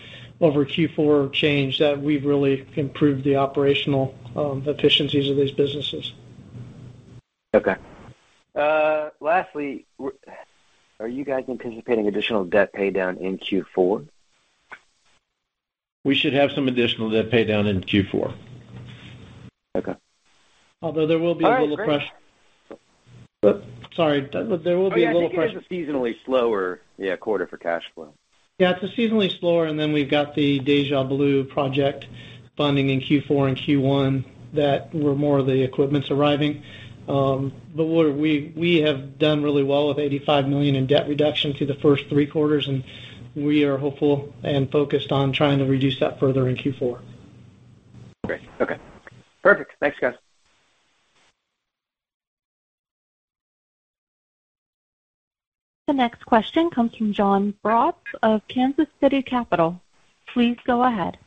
over 0.41 0.65
Q4 0.65 1.31
change 1.31 1.79
that 1.79 2.01
we've 2.01 2.25
really 2.25 2.67
improved 2.75 3.23
the 3.23 3.37
operational 3.37 4.15
um, 4.35 4.63
efficiencies 4.67 5.29
of 5.29 5.37
these 5.37 5.51
businesses. 5.51 6.13
Okay. 7.53 7.75
Uh, 8.53 9.09
lastly, 9.19 9.85
are 10.99 11.07
you 11.07 11.23
guys 11.23 11.45
anticipating 11.47 12.07
additional 12.07 12.43
debt 12.43 12.73
pay 12.73 12.89
down 12.89 13.17
in 13.17 13.37
Q4? 13.37 14.07
We 16.03 16.15
should 16.15 16.33
have 16.33 16.51
some 16.51 16.67
additional 16.67 17.09
debt 17.09 17.31
pay 17.31 17.45
down 17.45 17.65
in 17.67 17.81
Q4. 17.81 18.33
Okay. 19.77 19.95
Although 20.81 21.07
there 21.07 21.19
will 21.19 21.35
be 21.35 21.45
All 21.45 21.51
a 21.51 21.53
right, 21.55 21.61
little 21.61 21.75
great. 21.77 21.87
pressure. 21.87 22.11
But 23.41 23.63
sorry, 23.95 24.21
there 24.31 24.77
will 24.77 24.87
Oh 24.87 24.89
be 24.89 25.01
yeah, 25.01 25.11
a 25.11 25.13
little 25.13 25.29
think 25.29 25.33
it 25.33 25.37
pressure. 25.37 25.59
is 25.59 25.65
a 25.69 25.73
seasonally 25.73 26.15
slower 26.25 26.81
yeah 26.97 27.15
quarter 27.15 27.47
for 27.47 27.57
cash 27.57 27.83
flow. 27.93 28.13
Yeah, 28.59 28.71
it's 28.71 28.83
a 28.83 28.95
seasonally 28.95 29.37
slower, 29.39 29.65
and 29.65 29.79
then 29.79 29.91
we've 29.91 30.09
got 30.09 30.33
the 30.35 30.59
Deja 30.59 31.03
Blue 31.03 31.43
project 31.43 32.07
funding 32.55 32.89
in 32.89 33.01
Q4 33.01 33.49
and 33.49 33.57
Q1 33.57 34.23
that 34.53 34.93
were 34.95 35.13
more 35.15 35.39
of 35.39 35.45
the 35.45 35.61
equipment's 35.61 36.09
arriving. 36.09 36.63
Um, 37.07 37.51
but 37.75 37.85
we're, 37.85 38.11
we 38.11 38.51
we 38.55 38.77
have 38.81 39.19
done 39.19 39.43
really 39.43 39.61
well 39.63 39.89
with 39.89 39.99
85 39.99 40.47
million 40.47 40.75
in 40.75 40.87
debt 40.87 41.07
reduction 41.07 41.53
through 41.53 41.67
the 41.67 41.75
first 41.75 42.07
three 42.07 42.25
quarters, 42.25 42.67
and 42.67 42.83
we 43.35 43.63
are 43.65 43.77
hopeful 43.77 44.33
and 44.43 44.71
focused 44.71 45.11
on 45.11 45.31
trying 45.33 45.59
to 45.59 45.65
reduce 45.65 45.99
that 45.99 46.19
further 46.19 46.47
in 46.47 46.55
Q4. 46.55 46.99
Great. 48.25 48.41
Okay. 48.59 48.77
Perfect. 49.43 49.73
Thanks, 49.79 49.99
guys. 49.99 50.15
The 55.87 55.93
next 55.93 56.25
question 56.25 56.71
comes 56.71 56.95
from 56.95 57.13
John 57.13 57.53
Braatz 57.63 57.93
of 58.23 58.41
Kansas 58.47 58.87
City 58.99 59.21
Capital. 59.21 59.79
Please 60.25 60.57
go 60.65 60.81
ahead. 60.81 61.19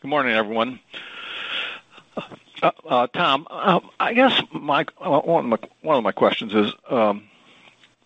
Good 0.00 0.08
morning, 0.08 0.32
everyone. 0.32 0.80
Uh, 2.16 2.70
uh, 2.88 3.06
Tom, 3.08 3.46
uh, 3.50 3.80
I 3.98 4.14
guess 4.14 4.40
one 4.52 4.86
of 5.84 6.02
my 6.02 6.12
questions 6.12 6.54
is, 6.54 6.72
um, 6.88 7.24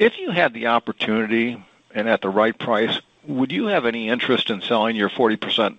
if 0.00 0.18
you 0.18 0.32
had 0.32 0.52
the 0.52 0.66
opportunity 0.66 1.64
and 1.94 2.08
at 2.08 2.22
the 2.22 2.28
right 2.28 2.58
price, 2.58 3.00
would 3.28 3.52
you 3.52 3.66
have 3.66 3.86
any 3.86 4.08
interest 4.08 4.50
in 4.50 4.62
selling 4.62 4.96
your 4.96 5.10
forty 5.10 5.36
percent 5.36 5.78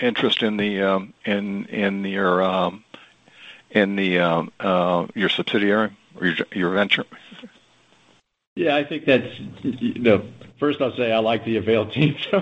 interest 0.00 0.42
in 0.42 0.58
your 0.58 1.06
subsidiary 5.28 5.90
or 6.18 6.34
your 6.54 6.70
venture? 6.70 7.04
Yeah, 8.56 8.76
I 8.76 8.84
think 8.84 9.04
that's 9.04 9.26
you 9.62 9.98
know. 10.00 10.24
First, 10.60 10.80
I'll 10.80 10.96
say 10.96 11.10
I 11.10 11.18
like 11.18 11.44
the 11.44 11.56
Avail 11.56 11.90
team, 11.90 12.16
so 12.30 12.38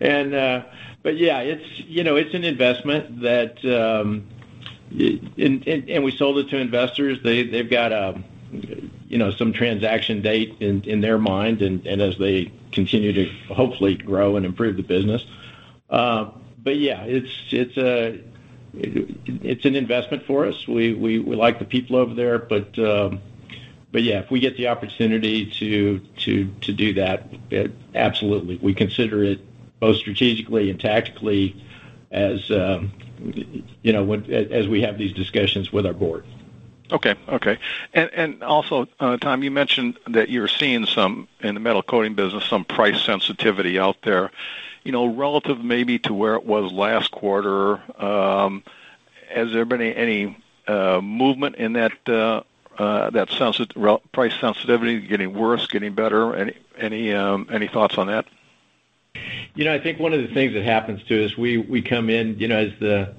and 0.00 0.34
uh, 0.34 0.64
but 1.02 1.16
yeah, 1.16 1.40
it's 1.40 1.80
you 1.80 2.04
know 2.04 2.16
it's 2.16 2.34
an 2.34 2.44
investment 2.44 3.22
that 3.22 3.64
um, 3.64 4.28
and, 4.90 5.66
and, 5.66 5.88
and 5.88 6.04
we 6.04 6.14
sold 6.14 6.36
it 6.36 6.50
to 6.50 6.58
investors. 6.58 7.18
They 7.24 7.44
they've 7.44 7.70
got 7.70 7.92
a 7.92 8.22
you 9.08 9.16
know 9.16 9.30
some 9.30 9.54
transaction 9.54 10.20
date 10.20 10.56
in, 10.60 10.82
in 10.82 11.00
their 11.00 11.16
mind, 11.16 11.62
and, 11.62 11.86
and 11.86 12.02
as 12.02 12.18
they 12.18 12.52
continue 12.72 13.14
to 13.14 13.54
hopefully 13.54 13.94
grow 13.94 14.36
and 14.36 14.44
improve 14.44 14.76
the 14.76 14.82
business. 14.82 15.24
Uh, 15.88 16.30
but 16.58 16.76
yeah, 16.76 17.04
it's 17.04 17.32
it's 17.50 17.78
a 17.78 18.20
it's 18.74 19.64
an 19.64 19.76
investment 19.76 20.26
for 20.26 20.44
us. 20.44 20.68
We 20.68 20.92
we, 20.92 21.20
we 21.20 21.36
like 21.36 21.58
the 21.58 21.64
people 21.64 21.96
over 21.96 22.12
there, 22.12 22.38
but. 22.38 22.78
Um, 22.78 23.22
but 23.92 24.02
yeah, 24.02 24.20
if 24.20 24.30
we 24.30 24.40
get 24.40 24.56
the 24.56 24.68
opportunity 24.68 25.46
to 25.46 25.98
to 26.20 26.50
to 26.62 26.72
do 26.72 26.94
that, 26.94 27.28
it, 27.50 27.72
absolutely, 27.94 28.56
we 28.56 28.74
consider 28.74 29.22
it 29.22 29.40
both 29.80 29.96
strategically 29.96 30.70
and 30.70 30.80
tactically 30.80 31.62
as 32.10 32.50
um, 32.50 32.90
you 33.82 33.92
know 33.92 34.02
when, 34.02 34.30
as 34.32 34.66
we 34.66 34.80
have 34.80 34.96
these 34.96 35.12
discussions 35.12 35.72
with 35.72 35.86
our 35.86 35.92
board. 35.92 36.24
Okay, 36.90 37.14
okay, 37.28 37.58
and 37.92 38.10
and 38.14 38.42
also, 38.42 38.88
uh, 38.98 39.18
Tom, 39.18 39.42
you 39.42 39.50
mentioned 39.50 39.98
that 40.08 40.30
you're 40.30 40.48
seeing 40.48 40.86
some 40.86 41.28
in 41.40 41.54
the 41.54 41.60
metal 41.60 41.82
coating 41.82 42.14
business 42.14 42.44
some 42.46 42.64
price 42.64 43.00
sensitivity 43.02 43.78
out 43.78 43.96
there. 44.02 44.30
You 44.84 44.92
know, 44.92 45.06
relative 45.06 45.62
maybe 45.62 45.98
to 46.00 46.14
where 46.14 46.34
it 46.34 46.44
was 46.44 46.72
last 46.72 47.10
quarter. 47.10 47.80
Um, 48.02 48.64
has 49.28 49.52
there 49.52 49.64
been 49.64 49.80
any, 49.80 49.94
any 49.94 50.38
uh, 50.66 51.00
movement 51.00 51.56
in 51.56 51.74
that 51.74 52.08
uh, 52.08 52.42
uh, 52.78 53.10
that 53.10 53.28
price 54.12 54.32
sensitivity 54.40 55.00
getting 55.00 55.34
worse, 55.34 55.66
getting 55.66 55.94
better? 55.94 56.34
Any 56.34 56.54
any 56.78 57.12
um, 57.12 57.48
any 57.50 57.68
thoughts 57.68 57.98
on 57.98 58.06
that? 58.08 58.26
You 59.54 59.64
know, 59.64 59.74
I 59.74 59.78
think 59.78 59.98
one 59.98 60.12
of 60.14 60.22
the 60.22 60.32
things 60.32 60.54
that 60.54 60.64
happens 60.64 61.02
to 61.04 61.24
us, 61.24 61.36
we 61.36 61.58
we 61.58 61.82
come 61.82 62.08
in, 62.08 62.38
you 62.38 62.48
know, 62.48 62.58
as 62.58 62.72
the 62.80 63.14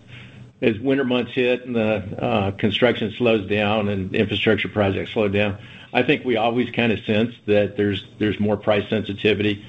as 0.62 0.80
winter 0.80 1.04
months 1.04 1.34
hit 1.34 1.66
and 1.66 1.76
the 1.76 2.56
construction 2.58 3.14
slows 3.18 3.47
down 3.49 3.89
and 3.89 4.16
infrastructure 4.16 4.70
projects 4.70 5.12
slow 5.12 5.28
down, 5.28 5.58
I 5.91 6.04
think 6.04 6.24
we 6.24 6.38
always 6.38 6.70
kind 6.72 6.91
of 6.91 6.99
sense 7.06 7.36
that 7.45 7.76
there's 7.78 8.39
more 8.39 8.58
price 8.58 8.89
sensitivity. 8.89 9.66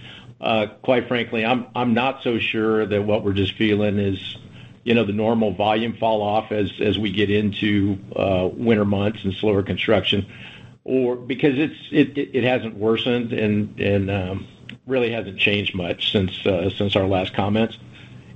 Quite 0.83 1.09
frankly, 1.09 1.45
I'm 1.45 1.95
not 1.95 2.23
so 2.23 2.39
sure 2.39 2.87
that 2.87 3.03
what 3.03 3.25
we're 3.25 3.33
just 3.33 3.55
feeling 3.55 3.99
is, 3.99 4.37
you 4.85 4.95
know, 4.95 5.05
the 5.05 5.13
normal 5.13 5.53
volume 5.53 5.95
fall 5.95 6.23
off 6.23 6.53
as 6.53 6.99
we 6.99 7.11
get 7.11 7.31
into 7.31 7.99
uh, 8.15 8.49
winter 8.53 8.85
months 8.85 9.25
and 9.25 9.33
slower 9.35 9.63
construction 9.63 10.27
or 10.85 11.17
because 11.17 11.55
it 11.91 12.45
hasn't 12.45 12.77
worsened 12.77 13.33
and 13.33 14.11
um, 14.11 14.47
really 14.87 15.11
hasn't 15.11 15.39
changed 15.39 15.75
much 15.75 16.13
since 16.13 16.47
uh, 16.47 16.71
our 16.95 17.07
last 17.07 17.35
comments. 17.35 17.79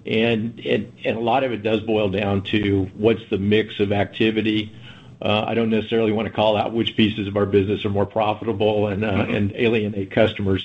And 0.07 0.59
a 1.05 1.12
lot 1.12 1.44
of 1.44 1.53
it 1.53 1.62
does 1.62 1.82
boil 1.82 2.09
down 2.09 2.42
to 2.44 2.90
what's 2.96 3.20
the 3.28 3.36
mix 3.36 3.78
of 3.80 3.92
activity. 3.92 4.72
Uh, 5.20 5.44
I 5.46 5.53
don't 5.53 5.68
necessarily 5.68 6.12
wanna 6.12 6.30
call 6.30 6.57
out 6.57 6.72
which 6.72 6.96
pieces 6.96 7.28
of 7.28 7.36
our 7.36 7.44
business 7.44 7.84
are 7.84 7.90
more 7.90 8.07
profitable 8.07 8.86
and 8.86 9.03
mm-hmm. 9.03 9.55
alienate 9.55 10.11
customers. 10.11 10.64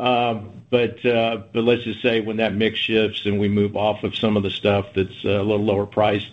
Um, 0.00 0.62
uh, 0.72 1.36
but 1.52 1.62
let's 1.62 1.84
just 1.84 2.00
say 2.00 2.20
when 2.20 2.38
that 2.38 2.54
mix 2.54 2.78
shifts 2.78 3.26
and 3.26 3.38
we 3.38 3.48
move 3.48 3.76
off 3.76 4.02
of 4.02 4.16
some 4.16 4.36
of 4.36 4.42
the 4.42 4.50
stuff 4.50 4.86
that's 4.94 5.24
uh, 5.24 5.28
a 5.28 5.42
little 5.42 5.64
lower 5.64 5.84
priced, 5.84 6.30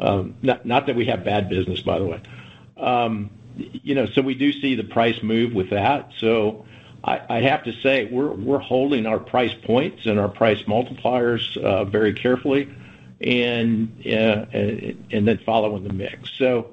um, 0.00 0.34
not 0.42 0.64
that 0.64 0.94
we 0.94 1.06
have 1.06 1.24
bad 1.24 1.48
business, 1.48 1.80
by 1.80 1.98
the 1.98 2.04
way. 2.04 2.20
Um, 2.76 3.30
you 3.56 3.94
know, 3.94 4.06
so 4.06 4.20
we 4.20 4.34
do 4.34 4.52
see 4.52 4.74
the 4.74 4.84
price 4.84 5.22
move 5.22 5.54
with 5.54 5.70
that. 5.70 6.10
So 6.18 6.66
I 7.02 7.40
have 7.40 7.64
to 7.64 7.72
say, 7.72 8.04
we're 8.04 8.58
holding 8.58 9.06
our 9.06 9.18
price 9.18 9.54
points 9.64 10.04
and 10.04 10.20
our 10.20 10.28
price 10.28 10.62
multipliers 10.64 11.56
uh, 11.56 11.84
very 11.84 12.12
carefully 12.12 12.68
and 13.20 13.94
then 14.04 15.40
following 15.46 15.84
the 15.84 15.92
mix. 15.92 16.30
So 16.36 16.70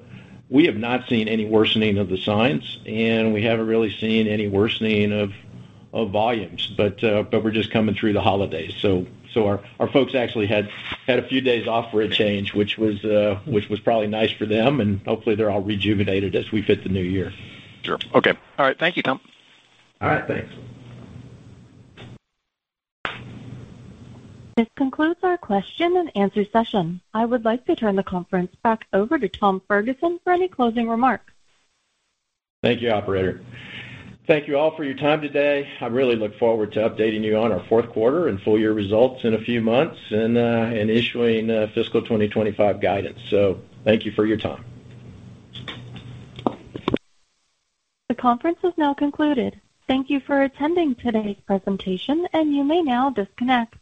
we 0.50 0.66
have 0.66 0.76
not 0.76 1.08
seen 1.08 1.28
any 1.28 1.46
worsening 1.46 1.98
of 1.98 2.08
the 2.08 2.18
signs, 2.18 2.78
and 2.86 3.32
we 3.32 3.42
haven't 3.42 3.66
really 3.66 3.90
seen 3.90 4.26
any 4.26 4.48
worsening 4.48 5.12
of 5.12 5.32
volumes. 6.06 6.72
But 6.76 7.00
but 7.00 7.44
we're 7.44 7.50
just 7.50 7.70
coming 7.70 7.94
through 7.94 8.12
the 8.12 8.20
holidays. 8.20 8.74
So 8.80 9.06
so 9.32 9.60
our 9.78 9.88
folks 9.88 10.14
actually 10.14 10.46
had 10.46 10.70
a 11.08 11.22
few 11.28 11.40
days 11.40 11.66
off 11.68 11.90
for 11.90 12.00
a 12.00 12.08
change, 12.08 12.54
which 12.54 12.78
was 12.78 13.04
uh 13.04 13.40
which 13.44 13.68
was 13.68 13.80
probably 13.80 14.06
nice 14.06 14.32
for 14.32 14.46
them, 14.46 14.80
and 14.80 15.00
hopefully 15.06 15.34
they're 15.34 15.50
all 15.50 15.62
rejuvenated 15.62 16.34
as 16.34 16.50
we 16.50 16.62
hit 16.62 16.82
the 16.82 16.88
new 16.88 17.02
year. 17.02 17.32
Sure. 17.82 17.98
Okay. 18.14 18.32
All 18.58 18.66
right. 18.66 18.78
Thank 18.78 18.96
you, 18.96 19.02
Tom. 19.02 19.20
All 20.00 20.08
right. 20.08 20.26
Thanks. 20.26 20.52
This 24.56 24.66
concludes 24.74 25.20
our 25.22 25.38
question 25.38 25.96
and 25.96 26.10
answer 26.16 26.44
session. 26.44 27.00
I 27.14 27.24
would 27.24 27.44
like 27.44 27.64
to 27.66 27.76
turn 27.76 27.94
the 27.94 28.02
conference 28.02 28.52
back 28.64 28.86
over 28.92 29.16
to 29.16 29.28
Tom 29.28 29.62
Ferguson 29.68 30.18
for 30.24 30.32
any 30.32 30.48
closing 30.48 30.88
remarks. 30.88 31.32
Thank 32.64 32.80
you, 32.82 32.90
operator. 32.90 33.40
Thank 34.28 34.46
you 34.46 34.58
all 34.58 34.76
for 34.76 34.84
your 34.84 34.92
time 34.92 35.22
today. 35.22 35.66
I 35.80 35.86
really 35.86 36.14
look 36.14 36.38
forward 36.38 36.72
to 36.72 36.80
updating 36.80 37.22
you 37.22 37.38
on 37.38 37.50
our 37.50 37.64
fourth 37.64 37.88
quarter 37.88 38.28
and 38.28 38.38
full 38.38 38.58
year 38.58 38.74
results 38.74 39.24
in 39.24 39.32
a 39.32 39.38
few 39.38 39.62
months 39.62 39.98
and 40.10 40.36
uh, 40.36 40.70
issuing 40.74 41.48
uh, 41.48 41.68
fiscal 41.74 42.02
2025 42.02 42.78
guidance. 42.78 43.18
So 43.30 43.58
thank 43.84 44.04
you 44.04 44.12
for 44.12 44.26
your 44.26 44.36
time. 44.36 44.66
The 48.10 48.14
conference 48.14 48.58
is 48.62 48.74
now 48.76 48.92
concluded. 48.92 49.58
Thank 49.86 50.10
you 50.10 50.20
for 50.20 50.42
attending 50.42 50.94
today's 50.96 51.38
presentation, 51.46 52.28
and 52.34 52.54
you 52.54 52.64
may 52.64 52.82
now 52.82 53.08
disconnect. 53.08 53.76